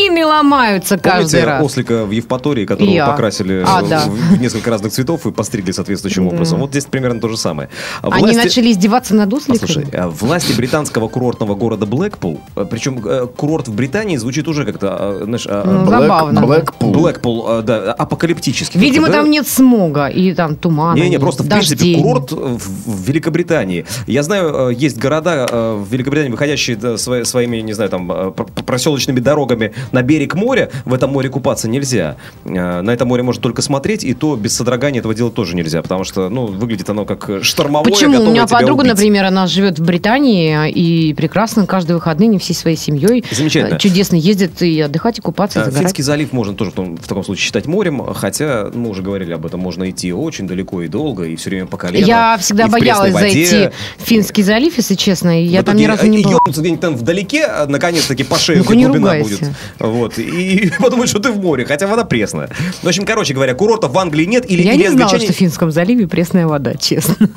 спины 0.00 0.24
ломаются 0.26 0.98
каждый 0.98 1.40
Помните 1.40 1.44
раз. 1.44 1.64
ослика 1.64 2.04
в 2.04 2.10
Евпатории, 2.10 2.64
которого 2.66 2.90
Я. 2.92 3.06
покрасили 3.06 3.64
А, 3.66 3.82
в- 3.82 3.88
да. 3.88 4.04
в 4.06 4.40
несколько 4.40 4.70
разных 4.70 4.92
цветов 4.92 5.26
и 5.26 5.30
постригли 5.32 5.72
соответствующим 5.72 6.28
образом? 6.28 6.60
Вот 6.60 6.70
здесь 6.70 6.84
примерно 6.86 7.20
то 7.20 7.28
же 7.28 7.36
самое. 7.36 7.68
А 8.02 8.08
Они 8.08 8.24
власти- 8.24 8.36
начали 8.36 8.72
издеваться 8.72 9.14
над 9.14 9.32
осликами? 9.32 9.58
Послушай, 9.58 9.86
э, 9.92 10.06
власти 10.08 10.52
британского 10.52 11.08
курортного 11.08 11.54
города 11.54 11.86
Блэкпул, 11.86 12.40
э, 12.56 12.66
причем 12.70 13.00
э, 13.04 13.26
курорт 13.36 13.68
в 13.68 13.74
Британии 13.74 14.16
звучит 14.16 14.48
уже 14.48 14.64
как-то, 14.64 15.18
э, 15.20 15.24
знаешь, 15.24 15.46
Ну, 15.46 15.84
Блэк- 15.84 16.00
забавно. 16.00 16.40
Блэкпул. 16.42 16.92
Блэкпул, 16.92 17.46
э, 17.58 17.62
да, 17.62 17.92
апокалиптический. 17.92 18.80
Видимо, 18.80 19.06
да? 19.08 19.14
там 19.14 19.30
нет 19.30 19.46
смога 19.48 20.06
и 20.08 20.32
там 20.34 20.56
тумана. 20.56 20.96
Не-не, 20.98 21.18
просто 21.18 21.42
в 21.42 21.48
дождей 21.48 21.76
принципе 21.76 22.02
курорт 22.02 22.32
в, 22.32 22.58
в 22.90 23.08
Великобритании. 23.08 23.84
Я 24.06 24.22
знаю, 24.22 24.70
есть 24.70 24.98
города 24.98 25.46
в 25.50 25.86
Великобритании, 25.90 26.30
выходящие 26.32 26.96
своими, 27.24 27.58
не 27.58 27.72
знаю, 27.72 27.90
там 27.90 28.08
пр- 28.32 28.46
проселочными 28.64 29.20
дорогами 29.20 29.72
на 29.92 30.02
берег 30.02 30.34
моря. 30.34 30.70
В 30.84 30.94
этом 30.94 31.10
море 31.10 31.28
купаться 31.28 31.68
нельзя. 31.68 32.16
Э, 32.44 32.80
На 32.80 32.90
это 32.90 33.04
море 33.04 33.22
можно 33.22 33.42
только 33.42 33.62
смотреть, 33.62 34.04
и 34.04 34.14
то 34.14 34.36
без 34.36 34.54
содрогания 34.56 35.00
этого 35.00 35.14
делать 35.14 35.34
тоже 35.34 35.56
нельзя, 35.56 35.82
потому 35.82 36.04
что, 36.04 36.28
ну, 36.28 36.46
выглядит 36.46 36.88
оно 36.90 37.04
как 37.04 37.42
штормовое, 37.42 37.92
Почему? 37.92 38.20
У 38.22 38.30
меня 38.30 38.46
подруга, 38.46 38.80
убить. 38.82 38.92
например, 38.94 39.24
она 39.24 39.46
живет 39.46 39.78
в 39.78 39.84
Британии 39.84 40.70
и 40.70 41.14
прекрасно 41.14 41.66
каждые 41.66 41.96
выходные 41.96 42.28
не 42.28 42.38
всей 42.38 42.54
своей 42.54 42.76
семьей 42.76 43.24
Замечательно. 43.30 43.76
э, 43.76 43.78
чудесно 43.78 44.16
ездит 44.16 44.62
и 44.62 44.80
отдыхать, 44.80 45.18
и 45.18 45.22
купаться, 45.22 45.58
и 45.60 45.62
А, 45.62 45.64
загорать. 45.66 45.84
Финский 45.88 46.02
залив 46.02 46.32
можно 46.32 46.54
тоже 46.54 46.70
в, 46.70 46.74
том- 46.74 46.96
в 46.96 47.06
таком 47.08 47.24
случае 47.24 47.44
считать 47.44 47.66
морем, 47.66 48.02
хотя 48.14 48.70
мы 48.74 48.88
уже 48.90 49.02
говорили 49.02 49.32
об 49.32 49.46
этом, 49.46 49.60
можно 49.60 49.88
идти 49.90 50.12
очень 50.12 50.46
далеко 50.46 50.82
и 50.82 50.88
долго, 50.88 51.24
и 51.24 51.36
все 51.36 51.50
время 51.50 51.66
по 51.66 51.76
колено. 51.76 52.04
Я 52.04 52.36
всегда 52.38 52.68
боялась 52.68 53.12
зайти 53.12 53.70
в 53.98 54.02
Финский 54.02 54.42
залив, 54.42 54.76
если 54.76 54.94
честно, 54.94 55.40
и 55.42 55.46
я 55.46 55.62
там 55.62 55.76
ни 55.76 55.84
разу 55.84 56.06
не 56.06 56.18
э, 56.20 56.22
была. 56.22 56.32
ёбнуться 56.34 56.60
где-нибудь 56.60 56.80
там 56.80 56.96
вдалеке, 56.96 57.48
наконец-таки 57.68 58.24
по 58.24 58.36
шею, 58.38 58.64
где 58.64 58.76
не 58.76 58.84
глубина 58.86 59.14
ругайся. 59.14 59.28
будет. 59.44 59.48
Вот. 59.78 60.18
И 60.18 60.70
подумать, 60.78 61.08
что 61.08 61.18
ты 61.18 61.30
в 61.30 61.40
море, 61.40 61.64
хотя 61.64 61.86
вода 61.86 62.04
пресная. 62.04 62.50
В 62.82 62.88
общем, 62.88 63.04
короче 63.04 63.34
говоря, 63.34 63.54
курортов 63.54 63.92
в 63.92 63.98
Англии 63.98 64.24
нет. 64.24 64.50
Или, 64.50 64.62
Я 64.62 64.72
или 64.74 64.82
не 64.82 64.88
знала, 64.88 65.10
англичане- 65.10 65.24
что 65.24 65.32
в 65.32 65.36
Финском 65.36 65.70
заливе 65.70 66.06
пресная 66.08 66.46
вода, 66.46 66.74
честно. 66.74 67.28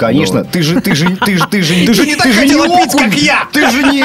Конечно. 0.00 0.44
Ты 0.44 0.62
же, 0.62 0.80
ты 0.80 0.94
же, 0.94 1.16
ты 1.24 1.36
же, 1.36 1.46
ты 1.46 1.62
же, 1.62 1.74
Ты 1.86 1.92
же 1.92 2.06
не 2.06 2.16
так 2.16 2.32
хотела 2.32 2.66
пить, 2.66 2.92
как 2.92 3.14
я. 3.14 3.46
Ты 3.52 3.70
же 3.70 3.82
не, 3.82 4.02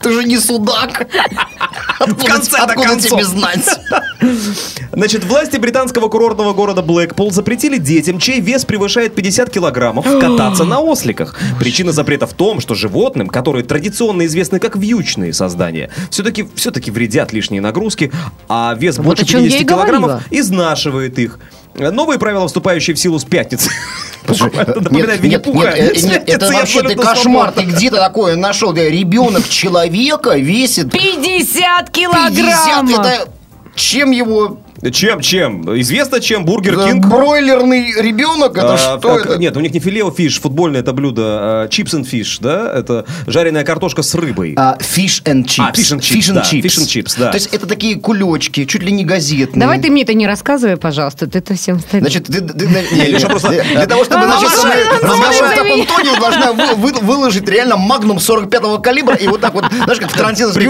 ты 0.00 0.12
же 0.12 0.24
не 0.24 0.38
судак. 0.38 1.08
Откуда, 1.98 2.26
конце-то 2.26 2.62
откуда 2.62 2.88
концов. 2.88 3.10
тебе 3.10 3.24
знать? 3.24 3.80
Значит, 4.92 5.24
власти 5.24 5.56
британского 5.56 6.08
курортного 6.08 6.52
города 6.54 6.80
Блэкпул 6.82 7.32
запретили 7.32 7.78
детям, 7.78 8.18
чей 8.20 8.40
вес 8.40 8.64
превышает 8.64 9.14
50 9.14 9.50
килограммов, 9.50 10.04
кататься 10.20 10.64
на 10.64 10.80
осликах. 10.80 11.36
Причина 11.58 11.92
запрета 11.92 12.26
в 12.26 12.34
том, 12.34 12.60
что 12.60 12.74
животным, 12.74 13.28
которые 13.28 13.64
традиционно 13.64 14.26
известны 14.26 14.60
как 14.60 14.76
вьючные 14.76 15.32
создания, 15.32 15.90
все-таки 16.10 16.46
все-таки 16.54 16.90
вредят 16.90 17.32
лишние 17.32 17.60
нагрузки, 17.60 18.12
а 18.48 18.76
вес 18.78 18.98
Вот 18.98 19.06
больше 19.06 19.22
о 19.24 19.26
чем 19.26 19.40
я 19.40 19.46
50 19.46 19.60
и 19.60 19.64
килограммов 19.64 20.10
говорила. 20.10 20.22
изнашивает 20.30 21.18
их. 21.18 21.38
Новые 21.78 22.18
правила, 22.18 22.46
вступающие 22.46 22.94
в 22.94 22.98
силу 22.98 23.18
с 23.18 23.24
пятницы. 23.24 23.70
Это 24.26 24.80
напоминает 24.80 25.20
Винни-Пуха. 25.20 25.68
э, 25.68 26.38
вообще 26.38 26.82
ты 26.82 26.94
кошмар. 26.94 27.52
Ты 27.52 27.62
где-то 27.62 27.96
такое 27.96 28.36
нашел? 28.36 28.72
Да, 28.72 28.82
Ребенок 28.82 29.48
человека 29.48 30.36
весит 30.36 30.92
50 30.92 31.90
50. 31.90 31.90
килограммов! 31.90 32.98
Это 33.06 33.28
чем 33.74 34.10
его 34.10 34.60
Чем, 34.92 35.20
чем? 35.20 35.80
Известно 35.80 36.20
чем? 36.20 36.44
Бургер 36.44 36.76
Кинг? 36.84 37.06
бройлерный 37.06 38.00
ребенок? 38.00 38.56
Это 38.56 38.74
А, 38.74 38.78
что 38.78 38.98
как- 39.16 39.26
это? 39.26 39.38
Нет, 39.38 39.56
у 39.56 39.60
них 39.60 39.72
не 39.74 39.80
филе-о-фиш, 39.80 40.40
футбольное 40.40 40.80
это 40.80 40.92
блюдо, 40.92 41.66
chips 41.70 41.94
and 41.94 42.04
fish, 42.04 42.38
да? 42.38 42.72
Это 42.74 43.04
жареная 43.26 43.64
картошка 43.64 44.02
с 44.02 44.14
рыбой. 44.14 44.54
А, 44.56 44.76
fish 44.78 45.22
and 45.24 45.44
chips. 45.46 45.64
А, 45.68 45.72
fish 45.72 45.96
and 45.96 46.00
chips, 46.00 46.32
да, 46.32 46.42
fish 46.42 46.78
and 46.78 46.86
chips, 46.86 47.14
да. 47.18 47.30
То 47.30 47.36
есть 47.38 47.48
это 47.52 47.66
такие 47.66 47.96
кулечки, 47.98 48.64
чуть 48.66 48.82
ли 48.84 48.92
не 48.92 49.04
газетные. 49.04 49.60
Давай 49.60 49.80
ты 49.80 49.90
мне 49.90 50.02
это 50.02 50.14
не 50.14 50.26
рассказывай, 50.28 50.76
пожалуйста, 50.76 51.26
ты 51.26 51.38
это 51.38 51.54
всем 51.54 51.80
ставишь. 51.80 52.04
Значит, 52.04 52.26
ты, 52.26 52.40
ты- 52.40 52.52
ты- 52.54 52.68
Не, 52.68 53.06
Леша 53.06 53.28
просто- 53.28 53.50
для 53.50 53.86
того, 53.86 54.04
чтобы 54.04 54.22
А, 54.24 54.26
начать 54.28 54.42
Маша, 54.44 54.56
со 54.58 54.66
мной 54.66 54.82
она 54.84 55.48
разговор. 55.48 55.80
Антонио, 55.80 56.20
должна 56.20 56.52
вы- 56.52 56.74
вы- 56.76 56.92
выложить 57.00 57.48
реально 57.48 57.76
магнум 57.76 58.18
45-го 58.18 58.78
калибра 58.78 59.16
и 59.16 59.26
вот 59.26 59.40
так 59.40 59.54
вот, 59.54 59.64
знаешь, 59.84 59.98
как 60.00 60.10
в 60.10 60.16
Тарантино 60.16 60.50
с 60.52 60.54
ты! 60.54 60.68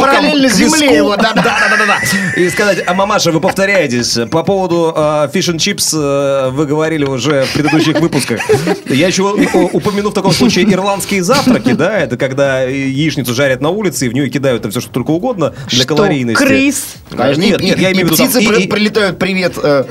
параллельно 0.00 0.48
земле 0.48 0.96
его, 0.96 1.16
да, 1.16 1.32
да, 1.34 1.42
да, 1.42 1.76
да, 1.76 1.86
да. 1.86 2.40
И 2.40 2.48
сказать, 2.50 2.87
а 2.88 2.94
мамаша, 2.94 3.30
вы 3.32 3.40
повторяетесь. 3.40 4.18
По 4.30 4.42
поводу 4.42 4.92
фиш 5.32 5.48
and 5.50 5.58
чипс 5.58 5.92
вы 5.92 6.66
говорили 6.66 7.04
уже 7.04 7.44
в 7.44 7.52
предыдущих 7.52 8.00
выпусках. 8.00 8.40
Я 8.88 9.08
еще 9.08 9.22
упомяну 9.24 10.10
в 10.10 10.14
таком 10.14 10.32
случае 10.32 10.72
ирландские 10.72 11.22
завтраки, 11.22 11.72
да, 11.72 11.98
это 11.98 12.16
когда 12.16 12.62
яичницу 12.62 13.34
жарят 13.34 13.60
на 13.60 13.70
улице 13.70 14.06
и 14.06 14.08
в 14.08 14.14
нее 14.14 14.28
кидают 14.30 14.62
там 14.62 14.70
все, 14.70 14.80
что 14.80 14.90
только 14.90 15.10
угодно 15.10 15.54
для 15.68 15.78
Что, 15.82 15.94
калорийности. 15.96 16.42
крыс? 16.42 16.94
Конечно, 17.14 17.40
Нет, 17.42 17.60
и- 17.60 17.64
нет, 17.66 17.78
я 17.78 17.92
имею 17.92 18.06
в 18.06 18.10
виду 18.10 18.16
там 18.16 18.28
птицы 18.28 18.46
при- 18.48 18.62
и- 18.64 18.68
прилетают, 18.68 19.18
привет. 19.18 19.54
э, 19.62 19.84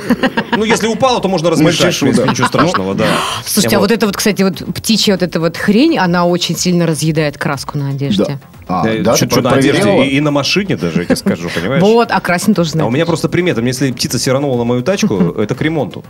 Ну, 0.57 0.63
если 0.63 0.87
упало, 0.87 1.21
то 1.21 1.27
можно 1.27 1.49
размешать, 1.51 1.93
в 1.95 1.99
принципе, 1.99 2.25
да. 2.25 2.31
ничего 2.31 2.47
страшного, 2.47 2.95
да. 2.95 3.05
Слушайте, 3.45 3.75
а 3.77 3.79
вот 3.79 3.91
это 3.91 4.05
вот, 4.07 4.17
кстати, 4.17 4.41
вот 4.43 4.63
птичья 4.75 5.13
вот 5.13 5.21
эта 5.23 5.39
вот 5.39 5.55
хрень, 5.57 5.97
она 5.97 6.25
очень 6.25 6.57
сильно 6.57 6.85
разъедает 6.87 7.37
краску 7.37 7.77
на 7.77 7.89
одежде. 7.89 8.25
Да. 8.25 8.39
А, 8.67 8.83
Да, 9.01 9.15
что 9.15 9.41
на 9.41 9.51
одежде 9.51 10.03
и, 10.05 10.17
и 10.17 10.19
на 10.19 10.31
машине 10.31 10.75
даже, 10.75 10.99
я 11.01 11.05
тебе 11.05 11.15
скажу, 11.15 11.49
понимаешь? 11.53 11.81
Вот, 11.81 12.09
а 12.11 12.19
красим 12.19 12.53
тоже 12.53 12.69
А 12.69 12.71
знаю. 12.73 12.87
у 12.87 12.91
меня 12.91 13.05
просто 13.05 13.29
примета, 13.29 13.61
если 13.61 13.91
птица 13.91 14.19
сиранула 14.19 14.57
на 14.57 14.63
мою 14.65 14.81
тачку, 14.81 15.15
это 15.37 15.55
к 15.55 15.61
ремонту. 15.61 16.03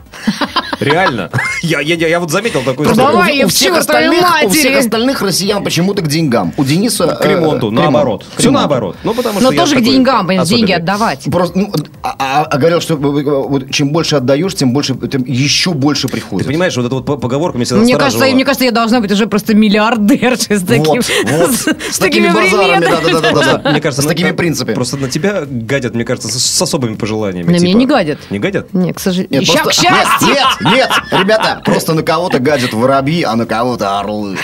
Реально. 0.80 1.30
Я, 1.64 1.80
я, 1.82 1.96
я, 1.96 2.08
я 2.08 2.20
вот 2.20 2.30
заметил 2.30 2.62
такую 2.62 2.92
историю. 2.92 3.34
ее 3.34 3.46
у 3.46 3.50
всех 3.50 3.76
остальных, 3.76 4.24
у 4.46 4.50
всех 4.50 4.78
остальных 4.78 5.22
россиян 5.24 5.64
почему-то 5.64 6.04
к 6.04 6.08
деньгам. 6.08 6.54
У 6.56 6.64
Дениса... 6.64 7.08
К 7.08 7.26
ремонту, 7.26 7.70
э, 7.70 7.72
наоборот. 7.72 8.24
к 8.36 8.40
Все 8.40 8.50
ремонту. 8.50 8.60
наоборот. 8.60 8.96
Ну, 9.04 9.14
потому 9.16 9.40
Но 9.40 9.48
что 9.48 9.54
я 9.56 9.60
тоже 9.62 9.76
к 9.76 9.80
такой 9.80 9.92
деньгам, 9.92 10.28
понимаешь, 10.28 10.48
деньги 10.50 10.72
отдавать. 10.72 11.24
Просто, 11.32 11.58
ну, 11.58 11.74
а, 12.04 12.16
а- 12.20 12.44
а 12.44 12.58
говорил, 12.58 12.80
что 12.80 12.96
вот 12.96 13.72
чем 13.72 13.90
больше 13.90 14.18
отдаешь, 14.18 14.54
тем 14.54 14.72
больше, 14.72 14.94
тем 14.96 15.24
еще 15.26 15.74
больше 15.74 16.08
приходит. 16.08 16.46
Ты 16.46 16.54
понимаешь, 16.54 16.78
вот 16.78 16.86
эта 16.86 16.94
вот 16.96 17.06
по- 17.08 17.18
поговорка 17.18 17.58
мне 17.58 17.66
всегда 17.66 17.82
Мне 17.82 17.98
кажется, 17.98 18.26
мне 18.28 18.46
кажется, 18.46 18.66
я 18.66 18.72
должна 18.72 19.02
быть 19.02 19.12
уже 19.12 19.26
просто 19.26 19.56
миллиардершей 19.56 20.58
с 20.58 20.62
таким, 20.64 21.02
вот, 21.02 21.06
вот, 21.26 21.52
с, 21.56 21.68
с, 21.96 21.98
такими 22.00 22.28
базарами, 22.52 22.86
да-да-да. 23.12 23.72
Мне 23.72 23.82
кажется, 23.82 24.02
с 24.02 24.06
на- 24.06 24.10
такими 24.10 24.32
принципами. 24.32 24.76
Просто 24.76 24.98
на 24.98 25.10
тебя 25.10 25.44
гадят, 25.46 25.94
мне 25.96 26.04
кажется, 26.04 26.30
с, 26.30 26.62
особыми 26.62 26.96
пожеланиями. 26.96 27.48
На 27.48 27.58
меня 27.58 27.60
типа- 27.60 27.78
не 27.78 27.86
гадят. 27.86 28.20
Не 28.30 28.40
гадят? 28.40 28.74
Нет, 28.74 28.96
к 28.96 29.00
сожалению. 29.00 29.42
Нет, 29.42 29.50
нет, 29.50 30.08
нет, 30.22 30.48
нет, 30.74 30.90
ребята, 31.12 31.62
просто 31.64 31.94
на 31.94 32.04
кого-то 32.04 32.40
гадят 32.40 32.74
воробьи, 32.74 33.24
а 33.24 33.36
на 33.36 33.46
кого-то 33.46 34.00
орлы. 34.00 34.38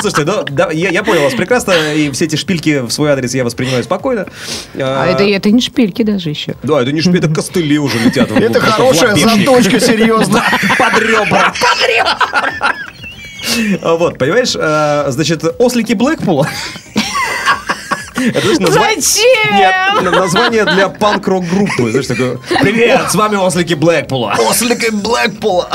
Слушайте, 0.00 0.24
ну, 0.24 0.44
да, 0.50 0.70
я, 0.70 0.90
я 0.90 1.02
понял 1.02 1.22
вас 1.22 1.34
прекрасно, 1.34 1.72
и 1.94 2.10
все 2.10 2.26
эти 2.26 2.36
шпильки 2.36 2.80
в 2.80 2.90
свой 2.90 3.10
адрес 3.10 3.34
я 3.34 3.44
воспринимаю 3.44 3.82
спокойно. 3.84 4.26
А 4.74 5.06
это, 5.06 5.24
это 5.24 5.50
не 5.50 5.60
шпильки 5.60 6.02
даже 6.02 6.30
еще. 6.30 6.54
Да, 6.62 6.82
это 6.82 6.92
не 6.92 7.00
шпильки, 7.00 7.24
это 7.24 7.34
костыли 7.34 7.78
уже 7.78 7.98
летят. 7.98 8.30
Это 8.42 8.60
хорошая 8.60 9.14
заточка, 9.16 9.80
серьезно. 9.80 10.42
Под 10.78 10.98
ребра. 11.00 11.52
А 12.60 12.72
Вот, 13.82 14.18
понимаешь, 14.18 14.54
а, 14.58 15.06
значит, 15.10 15.42
ослики 15.58 15.92
Блэкпула. 15.94 16.48
Это, 18.14 18.40
знаешь, 18.40 18.58
назва- 18.60 18.82
Зачем? 18.94 19.56
Нет, 19.56 19.74
на- 20.04 20.10
название 20.12 20.64
для 20.64 20.88
панк-рок 20.88 21.44
группы. 21.44 21.90
Знаешь, 21.90 22.06
такое, 22.06 22.38
привет, 22.60 23.10
с 23.10 23.14
вами 23.16 23.34
ослики 23.34 23.74
Блэкпула. 23.74 24.36
Ослик 24.48 24.92
Блэкпула. 24.94 25.68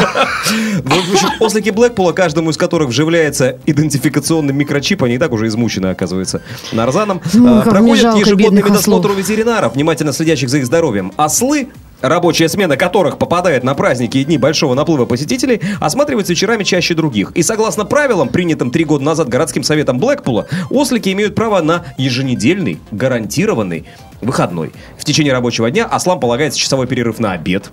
В 0.82 1.12
общем, 1.14 1.30
ослики 1.42 1.72
Блэкпула, 1.72 2.14
каждому 2.14 2.50
из 2.52 2.56
которых 2.58 2.88
вживляется 2.90 3.58
идентификационный 3.66 4.54
микрочип, 4.54 5.04
они 5.04 5.16
и 5.16 5.18
так 5.18 5.34
уже 5.34 5.48
измучены, 5.48 5.88
оказывается, 5.88 6.42
нарзаном, 6.72 7.22
Ну, 7.34 7.48
а, 7.48 7.62
мне 7.64 7.64
проходят 7.72 8.16
ежегодный 8.16 8.62
медосмотр 8.64 9.10
у 9.12 9.14
ветеринаров, 9.14 9.74
внимательно 9.76 10.14
следящих 10.14 10.48
за 10.50 10.60
их 10.60 10.66
здоровьем. 10.68 11.12
Ослы 11.18 11.68
Рабочая 12.02 12.48
смена 12.48 12.78
которых 12.78 13.18
попадает 13.18 13.64
на 13.64 13.74
праздники 13.74 14.20
и 14.20 14.24
дни 14.24 14.38
большого 14.38 14.76
наплыва 14.76 15.06
посетителей, 15.06 15.62
осматриваются 15.80 16.34
вечерами 16.34 16.64
чаще 16.64 16.94
других. 16.94 17.32
И 17.32 17.42
согласно 17.42 17.86
правилам, 17.86 18.30
принятым 18.30 18.70
три 18.70 18.84
года 18.84 19.04
назад 19.04 19.30
городским 19.30 19.64
советом 19.64 20.00
Блэкпула, 20.00 20.48
ослики 20.70 21.10
имеют 21.10 21.34
право 21.36 21.62
на 21.62 21.86
еженедельный, 21.98 22.80
гарантированный 22.92 23.86
выходной. 24.22 24.72
В 24.98 25.06
течение 25.06 25.34
рабочего 25.34 25.72
дня 25.72 25.86
ослам 25.86 26.20
полагается 26.20 26.60
часовой 26.60 26.88
перерыв 26.88 27.20
на 27.20 27.32
обед. 27.32 27.72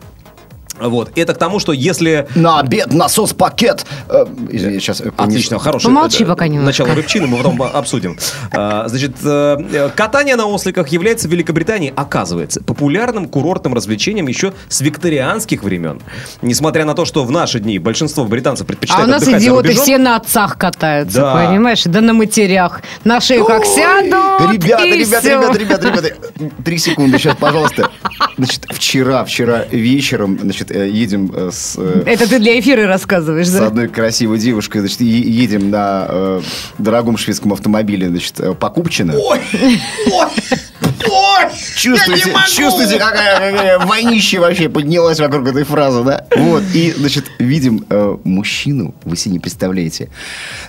Вот. 0.80 1.10
Это 1.16 1.34
к 1.34 1.38
тому, 1.38 1.58
что 1.60 1.72
если 1.72 2.26
На 2.34 2.58
обед 2.60 2.92
насос-пакет. 2.92 3.86
Э, 4.08 4.24
Извини, 4.50 4.78
сейчас. 4.80 5.00
э, 5.00 5.10
Отлично, 5.16 5.58
хороший. 5.58 5.86
Помолчи 5.86 6.24
э, 6.24 6.26
пока 6.26 6.48
немножко. 6.48 6.82
Начало 6.82 6.96
рыбчины 6.96 7.26
мы 7.26 7.36
потом 7.38 7.62
обсудим. 7.62 8.18
А, 8.52 8.88
Значит, 8.88 9.12
э, 9.24 9.56
э, 9.72 9.90
катание 9.94 10.36
на 10.36 10.46
осликах 10.46 10.88
является 10.88 11.28
в 11.28 11.30
Великобритании, 11.30 11.92
оказывается, 11.94 12.62
популярным 12.62 13.28
курортным 13.28 13.74
развлечением 13.74 14.26
еще 14.28 14.52
с 14.68 14.80
викторианских 14.80 15.62
времен. 15.62 16.00
Несмотря 16.42 16.84
на 16.84 16.94
то, 16.94 17.04
что 17.04 17.24
в 17.24 17.30
наши 17.30 17.60
дни 17.60 17.78
большинство 17.78 18.24
британцев 18.24 18.64
А 18.64 18.68
предпочитают 18.68 19.08
у 19.08 19.10
нас 19.10 19.22
идиоты 19.28 19.68
рубежом, 19.68 19.82
все 19.84 19.98
на 19.98 20.16
отцах 20.16 20.58
катаются, 20.58 21.20
Да. 21.20 21.34
понимаешь? 21.48 21.82
Да 21.84 22.00
на 22.00 22.12
матерях. 22.12 22.82
На 23.04 23.20
шею 23.20 23.44
как 23.44 23.64
сядут, 23.64 24.52
Ребята, 24.52 24.84
ребята, 24.84 25.28
ребята, 25.28 25.58
ребята, 25.58 25.88
ребята. 25.88 26.16
Три 26.64 26.78
секунды, 26.78 27.18
сейчас, 27.18 27.36
пожалуйста. 27.36 27.90
Значит, 28.36 28.66
вчера, 28.70 29.24
вчера 29.24 29.64
вечером, 29.70 30.38
значит, 30.40 30.63
э, 30.70 30.88
едем 30.88 31.30
э, 31.34 31.50
с, 31.52 31.76
э, 31.78 32.02
Это 32.06 32.28
ты 32.28 32.38
для 32.38 32.58
эфира 32.58 32.86
рассказываешь, 32.86 33.48
с 33.48 33.52
да? 33.52 33.66
одной 33.66 33.88
красивой 33.88 34.38
девушкой, 34.38 34.80
значит, 34.80 35.00
едем 35.00 35.70
на 35.70 36.06
э, 36.08 36.40
дорогом 36.78 37.16
шведском 37.16 37.52
автомобиле, 37.52 38.08
значит, 38.08 38.40
по 38.58 38.70
Купчино. 38.70 39.14
Ой, 39.16 39.40
ой, 39.52 39.80
ой, 40.10 41.50
Чувствуете, 41.76 42.32
чувствуете, 42.48 42.98
какая, 42.98 43.52
какая 43.52 43.78
вонища 43.78 44.40
вообще 44.40 44.68
поднялась 44.68 45.20
вокруг 45.20 45.46
этой 45.48 45.64
фразы, 45.64 46.02
да? 46.02 46.26
Вот, 46.36 46.62
и, 46.72 46.92
значит, 46.92 47.30
видим 47.38 47.84
э, 47.88 48.16
мужчину, 48.24 48.94
вы 49.04 49.16
себе 49.16 49.34
не 49.34 49.38
представляете, 49.38 50.10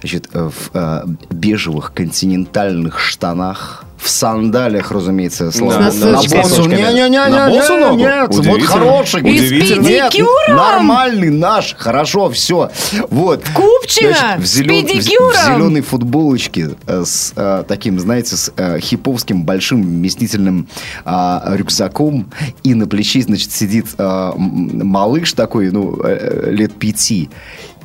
значит, 0.02 0.30
э, 0.34 0.50
в 0.50 0.72
э, 0.74 1.04
бежевых 1.30 1.94
континентальных 1.94 3.00
штанах, 3.00 3.86
в 4.06 4.10
сандалиях, 4.10 4.92
разумеется, 4.92 5.52
слава 5.52 5.74
Да, 5.74 5.80
на 5.80 6.14
босу. 6.18 6.30
С 6.30 6.32
носочками. 6.32 6.76
Не-не-не, 6.76 7.28
На 7.28 7.50
босу 7.50 7.78
ногу? 7.78 7.96
нет, 7.98 8.28
вот 8.30 8.62
хороший. 8.62 9.22
Удивительно. 9.22 9.88
Нет. 9.88 10.14
Нормальный 10.48 11.32
наш, 11.32 11.74
хорошо, 11.76 12.30
все. 12.30 12.70
Вот. 13.10 13.44
Купчино, 13.56 14.14
Значит, 14.16 14.40
в 14.42 14.46
зелен- 14.46 14.86
в- 14.86 15.02
зеленой 15.02 15.82
футболочке 15.82 16.70
э, 16.86 17.04
с 17.04 17.34
э, 17.36 17.64
таким, 17.68 18.00
знаете, 18.00 18.36
с 18.36 18.52
э, 18.56 18.80
хиповским 18.80 19.44
большим 19.44 19.82
вместительным 19.82 20.68
а, 21.04 21.44
рюкзаком. 21.56 22.32
И 22.64 22.76
на 22.76 22.86
плече, 22.88 23.22
значит, 23.22 23.52
сидит 23.52 23.88
а, 23.98 24.34
малыш 24.38 25.34
такой, 25.34 25.72
ну, 25.72 26.00
э, 26.04 26.52
лет 26.52 26.74
пяти. 26.76 27.30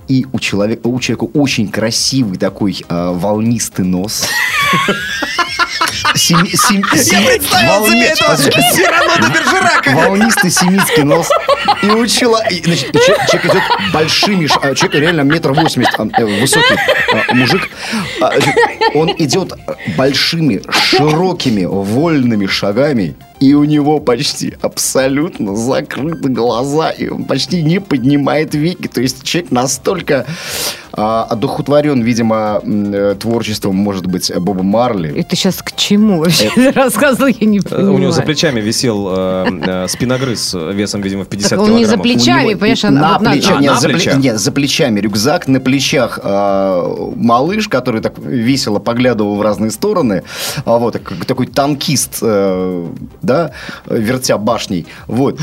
И 0.09 0.27
у 0.33 0.41
человека, 0.41 0.89
у 0.89 0.99
человека 0.99 1.31
очень 1.39 1.69
красивый 1.69 2.37
такой 2.37 2.85
а, 2.89 3.13
волнистый 3.13 3.85
нос. 3.85 4.27
Семи- 6.15 6.51
сем- 6.57 6.83
сем- 6.97 7.23
волне- 7.69 8.15
подожди. 8.37 8.51
Волнистый 9.95 10.51
семитский 10.51 11.03
нос. 11.05 11.29
И 11.83 11.87
у 11.87 12.05
чела- 12.07 12.43
и, 12.51 12.63
значит, 12.63 12.95
и 12.95 12.99
че- 12.99 13.17
человек 13.31 13.45
идет 13.47 13.63
большими... 13.93 14.49
а, 14.63 14.75
Человек 14.75 15.01
реально 15.01 15.21
метр 15.23 15.53
восемьдесят, 15.53 15.99
а, 15.99 16.09
э, 16.21 16.41
высокий 16.41 16.75
а, 17.13 17.35
мужик. 17.35 17.69
Он 18.95 19.11
идет 19.19 19.53
большими, 19.97 20.63
широкими, 20.71 21.65
вольными 21.65 22.47
шагами. 22.47 23.15
И 23.41 23.55
у 23.55 23.65
него 23.65 24.01
почти 24.01 24.55
абсолютно 24.61 25.57
закрыты 25.57 26.29
глаза. 26.29 26.91
И 26.91 27.09
он 27.09 27.25
почти 27.25 27.63
не 27.63 27.81
поднимает 27.81 28.55
веки. 28.55 28.87
То 28.87 29.01
есть 29.01 29.23
человек 29.25 29.51
настолько 29.51 30.27
а, 30.93 31.25
одухотворен, 31.25 32.03
видимо, 32.03 32.61
э, 32.63 33.15
творчеством, 33.19 33.77
может 33.77 34.07
быть, 34.07 34.31
Боба 34.37 34.63
Марли. 34.63 35.17
Это 35.19 35.37
сейчас 35.37 35.63
к 35.63 35.75
чему 35.77 36.19
вообще 36.19 36.51
рассказывал, 36.75 37.29
я 37.29 37.47
не 37.47 37.61
Э, 37.61 37.63
понимаю. 37.63 37.95
У 37.95 37.99
него 37.99 38.11
за 38.13 38.23
плечами 38.23 38.61
висел 38.61 39.09
э, 39.11 39.47
э, 39.67 39.89
спиногрыз 39.89 40.53
э, 40.55 40.73
весом, 40.73 41.01
видимо, 41.01 41.25
в 41.25 41.29
50 41.29 41.51
Так 41.51 41.61
он 41.61 41.77
не 41.77 41.85
за 41.85 41.95
килограммов. 41.95 42.03
плечами, 42.03 42.49
него 42.49 42.59
понимаешь, 42.59 42.83
на 42.83 42.91
на- 42.91 43.19
плечах, 43.21 43.57
а, 43.57 43.61
нет, 43.61 43.73
на 43.73 43.81
за 43.81 43.89
пле- 43.89 43.93
плечах. 43.95 44.17
нет, 44.19 44.39
за 44.41 44.53
плечами 44.53 45.01
рюкзак, 45.01 45.49
на 45.49 45.61
плечах 45.61 46.19
э, 46.23 47.11
малыш, 47.17 47.69
который 47.69 48.01
так 48.03 48.19
весело 48.19 48.81
поглядывал 48.81 49.37
в 49.37 49.43
разные 49.43 49.71
стороны, 49.71 50.25
а 50.65 50.77
вот 50.79 50.99
как 50.99 51.25
такой 51.25 51.47
танкист, 51.47 52.19
э, 52.21 52.87
да, 53.31 53.53
вертя 53.87 54.39
башней, 54.39 54.87
вот. 55.07 55.39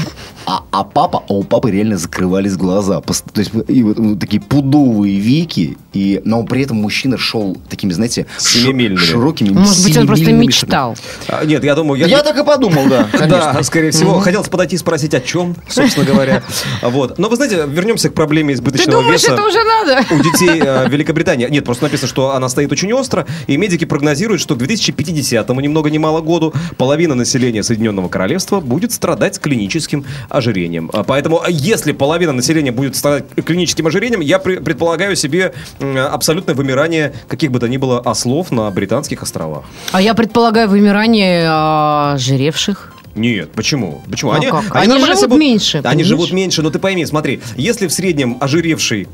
А, 0.46 0.64
а 0.72 0.84
папа, 0.84 1.24
а 1.28 1.34
у 1.34 1.44
папы 1.44 1.72
реально 1.72 1.98
закрывались 1.98 2.56
глаза, 2.58 3.02
то 3.02 3.14
есть 3.40 3.52
и 3.68 3.84
вот 3.84 4.20
такие 4.20 4.42
пудовые 4.42 5.20
веки, 5.20 5.78
и 5.94 6.22
но 6.26 6.44
при 6.44 6.64
этом 6.64 6.78
мужчина 6.78 7.18
шел 7.18 7.58
такими, 7.70 7.92
знаете, 7.94 8.26
Семимильными. 8.38 9.04
широкими, 9.04 9.50
Может 9.50 9.84
быть, 9.84 9.98
он 9.98 10.08
просто 10.08 10.32
мечтал. 10.34 10.96
А, 11.28 11.46
Нет, 11.46 11.64
я 11.64 11.76
думаю... 11.76 11.98
шагами. 12.00 12.12
Я 12.18 12.24
так 12.24 12.38
и 12.38 12.44
подумал, 12.46 12.88
да, 12.88 13.04
конечно. 13.12 13.54
Да, 13.54 13.64
скорее 13.64 13.92
всего. 13.92 14.20
Хотелось 14.20 14.50
подойти 14.50 14.76
и 14.76 14.80
спросить, 14.80 15.14
о 15.14 15.20
чем, 15.22 15.56
собственно 15.70 16.06
говоря. 16.06 16.44
Вот. 16.82 17.18
Но 17.18 17.30
вы 17.30 17.36
знаете, 17.36 17.66
вернемся 17.68 18.10
к 18.10 18.14
проблеме 18.14 18.54
Ты 18.54 18.60
избыточного 18.60 19.02
думаешь, 19.02 19.22
веса. 19.22 19.34
это 19.34 19.44
уже 19.44 19.60
надо? 19.64 20.06
у 20.14 20.20
детей 20.20 20.62
э, 20.64 20.90
Великобритании. 20.90 21.48
Нет, 21.50 21.66
просто 21.66 21.84
написано, 21.86 22.08
что 22.08 22.32
она 22.36 22.50
стоит 22.50 22.72
очень 22.72 22.92
остро, 22.94 23.26
и 23.48 23.58
медики 23.58 23.86
прогнозируют, 23.86 24.42
что 24.42 24.56
к 24.56 24.62
2050-му, 24.62 25.60
ни 25.62 25.68
много 25.68 25.90
ни 25.90 25.98
мало 25.98 26.22
году, 26.22 26.54
половина 26.78 27.16
населения 27.16 27.64
Соединенного 27.78 28.10
Королевства 28.10 28.60
будет 28.60 28.92
страдать 28.92 29.40
клиническим 29.40 30.04
ожирением. 30.30 30.90
А 30.94 31.04
Поэтому, 31.04 31.42
а 31.44 31.50
если 31.50 31.92
половина 31.92 32.34
населения 32.34 32.72
будет 32.72 32.96
страдать 32.96 33.26
клиническим 33.46 33.86
ожирением, 33.86 34.22
я 34.22 34.40
при- 34.40 34.58
предполагаю 34.58 35.16
себе 35.16 35.54
абсолютное 35.80 36.56
вымирание 36.56 37.14
каких 37.28 37.52
бы 37.52 37.60
то 37.60 37.68
ни 37.68 37.78
было 37.78 38.00
ослов 38.00 38.52
на 38.52 38.70
Британских 38.72 39.22
островах. 39.22 39.66
А 39.92 40.02
я 40.02 40.16
предполагаю 40.16 40.68
вымирание 40.70 41.46
а, 41.48 42.16
жиревших. 42.18 42.94
Нет, 43.16 43.52
почему? 43.52 44.02
Почему? 44.10 44.34
Ну 44.34 44.42
как? 44.42 44.76
Они 44.76 44.88
нормально 44.88 45.16
живут 45.16 45.30
себя- 45.32 45.38
меньше, 45.40 45.78
Они 45.78 45.84
понимаешь? 45.86 46.08
живут 46.08 46.32
меньше, 46.32 46.62
но 46.64 46.70
ты 46.72 46.80
пойми, 46.80 47.06
смотри, 47.06 47.42
если 47.58 47.88
в 47.88 47.92
среднем 47.94 48.38
ожиревший 48.40 49.08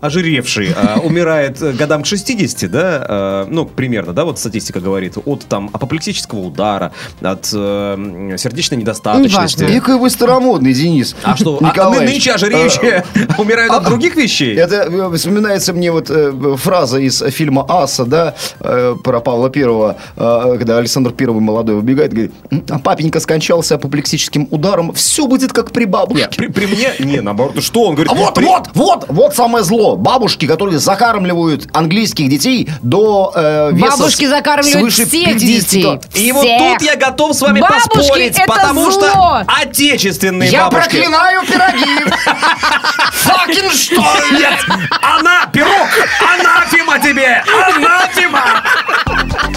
ожиревший 0.00 0.72
а, 0.76 0.98
умирает 1.00 1.58
годам 1.76 2.02
к 2.02 2.06
60, 2.06 2.70
да, 2.70 3.06
э, 3.08 3.46
ну, 3.48 3.64
примерно, 3.64 4.12
да, 4.12 4.24
вот 4.24 4.38
статистика 4.38 4.80
говорит, 4.80 5.14
от 5.24 5.44
там 5.46 5.70
апоплексического 5.72 6.40
удара, 6.40 6.92
от 7.20 7.50
э, 7.52 8.34
сердечной 8.38 8.78
недостаточности. 8.78 9.62
Неважно. 9.62 9.80
Какой 9.80 9.98
вы 9.98 10.10
старомодный, 10.10 10.72
Денис. 10.72 11.16
А 11.22 11.36
что, 11.36 11.58
а, 11.62 11.72
а 11.76 11.90
нынче 11.90 12.32
ожиревшие 12.32 13.04
умирают 13.38 13.72
от 13.72 13.84
других 13.84 14.16
вещей? 14.16 14.56
Это 14.56 14.88
э, 14.90 15.16
вспоминается 15.16 15.72
мне 15.72 15.90
вот 15.92 16.10
э, 16.10 16.56
фраза 16.56 16.98
из 16.98 17.22
фильма 17.30 17.64
«Аса», 17.68 18.04
да, 18.04 18.34
э, 18.60 18.94
про 19.02 19.20
Павла 19.20 19.50
Первого, 19.50 19.96
э, 20.16 20.56
когда 20.58 20.78
Александр 20.78 21.12
Первый 21.12 21.40
молодой 21.40 21.76
выбегает, 21.76 22.12
говорит, 22.12 22.32
«М, 22.50 22.64
а 22.70 22.78
папенька 22.78 23.20
скончался 23.20 23.76
апоплексическим 23.76 24.48
ударом, 24.50 24.92
все 24.92 25.26
будет 25.26 25.52
как 25.52 25.72
при 25.72 25.84
бабушке. 25.84 26.28
При, 26.36 26.46
при 26.48 26.66
мне, 26.66 26.92
не, 27.00 27.20
наоборот, 27.20 27.62
что 27.62 27.82
он 27.84 27.94
говорит? 27.94 28.12
А 28.12 28.14
вот, 28.14 28.34
при- 28.34 28.44
вот, 28.44 28.68
вот, 28.74 29.04
вот 29.08 29.34
самое 29.34 29.64
зло. 29.64 29.87
Бабушки, 29.96 30.46
которые 30.46 30.78
закармливают 30.78 31.68
английских 31.72 32.28
детей 32.28 32.68
до 32.82 33.32
э, 33.34 33.70
веса 33.72 33.98
Бабушки 33.98 34.26
закармливают 34.26 34.92
свыше 34.94 35.08
всех 35.08 35.34
50 35.34 35.40
детей. 35.40 35.82
тонн. 35.82 36.00
И 36.14 36.32
вот 36.32 36.44
Всех. 36.44 36.78
тут 36.78 36.82
я 36.82 36.96
готов 36.96 37.34
с 37.36 37.40
вами 37.40 37.60
Бабушки, 37.60 37.88
поспорить, 37.88 38.38
это 38.38 38.52
потому 38.52 38.90
зло. 38.90 39.00
что 39.02 39.44
отечественные 39.46 40.50
Я 40.50 40.64
бабушки... 40.68 40.90
проклинаю 40.90 41.42
пироги. 41.46 42.12
Факин 43.12 43.70
что? 43.70 44.02
Нет, 44.32 44.54
она, 45.02 45.46
пирог, 45.52 45.88
анафема 46.20 46.98
тебе, 46.98 47.42
анафема! 47.76 48.42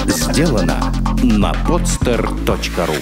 Сделано 0.08 0.94
на 1.24 1.52
podster.ru 1.67 3.02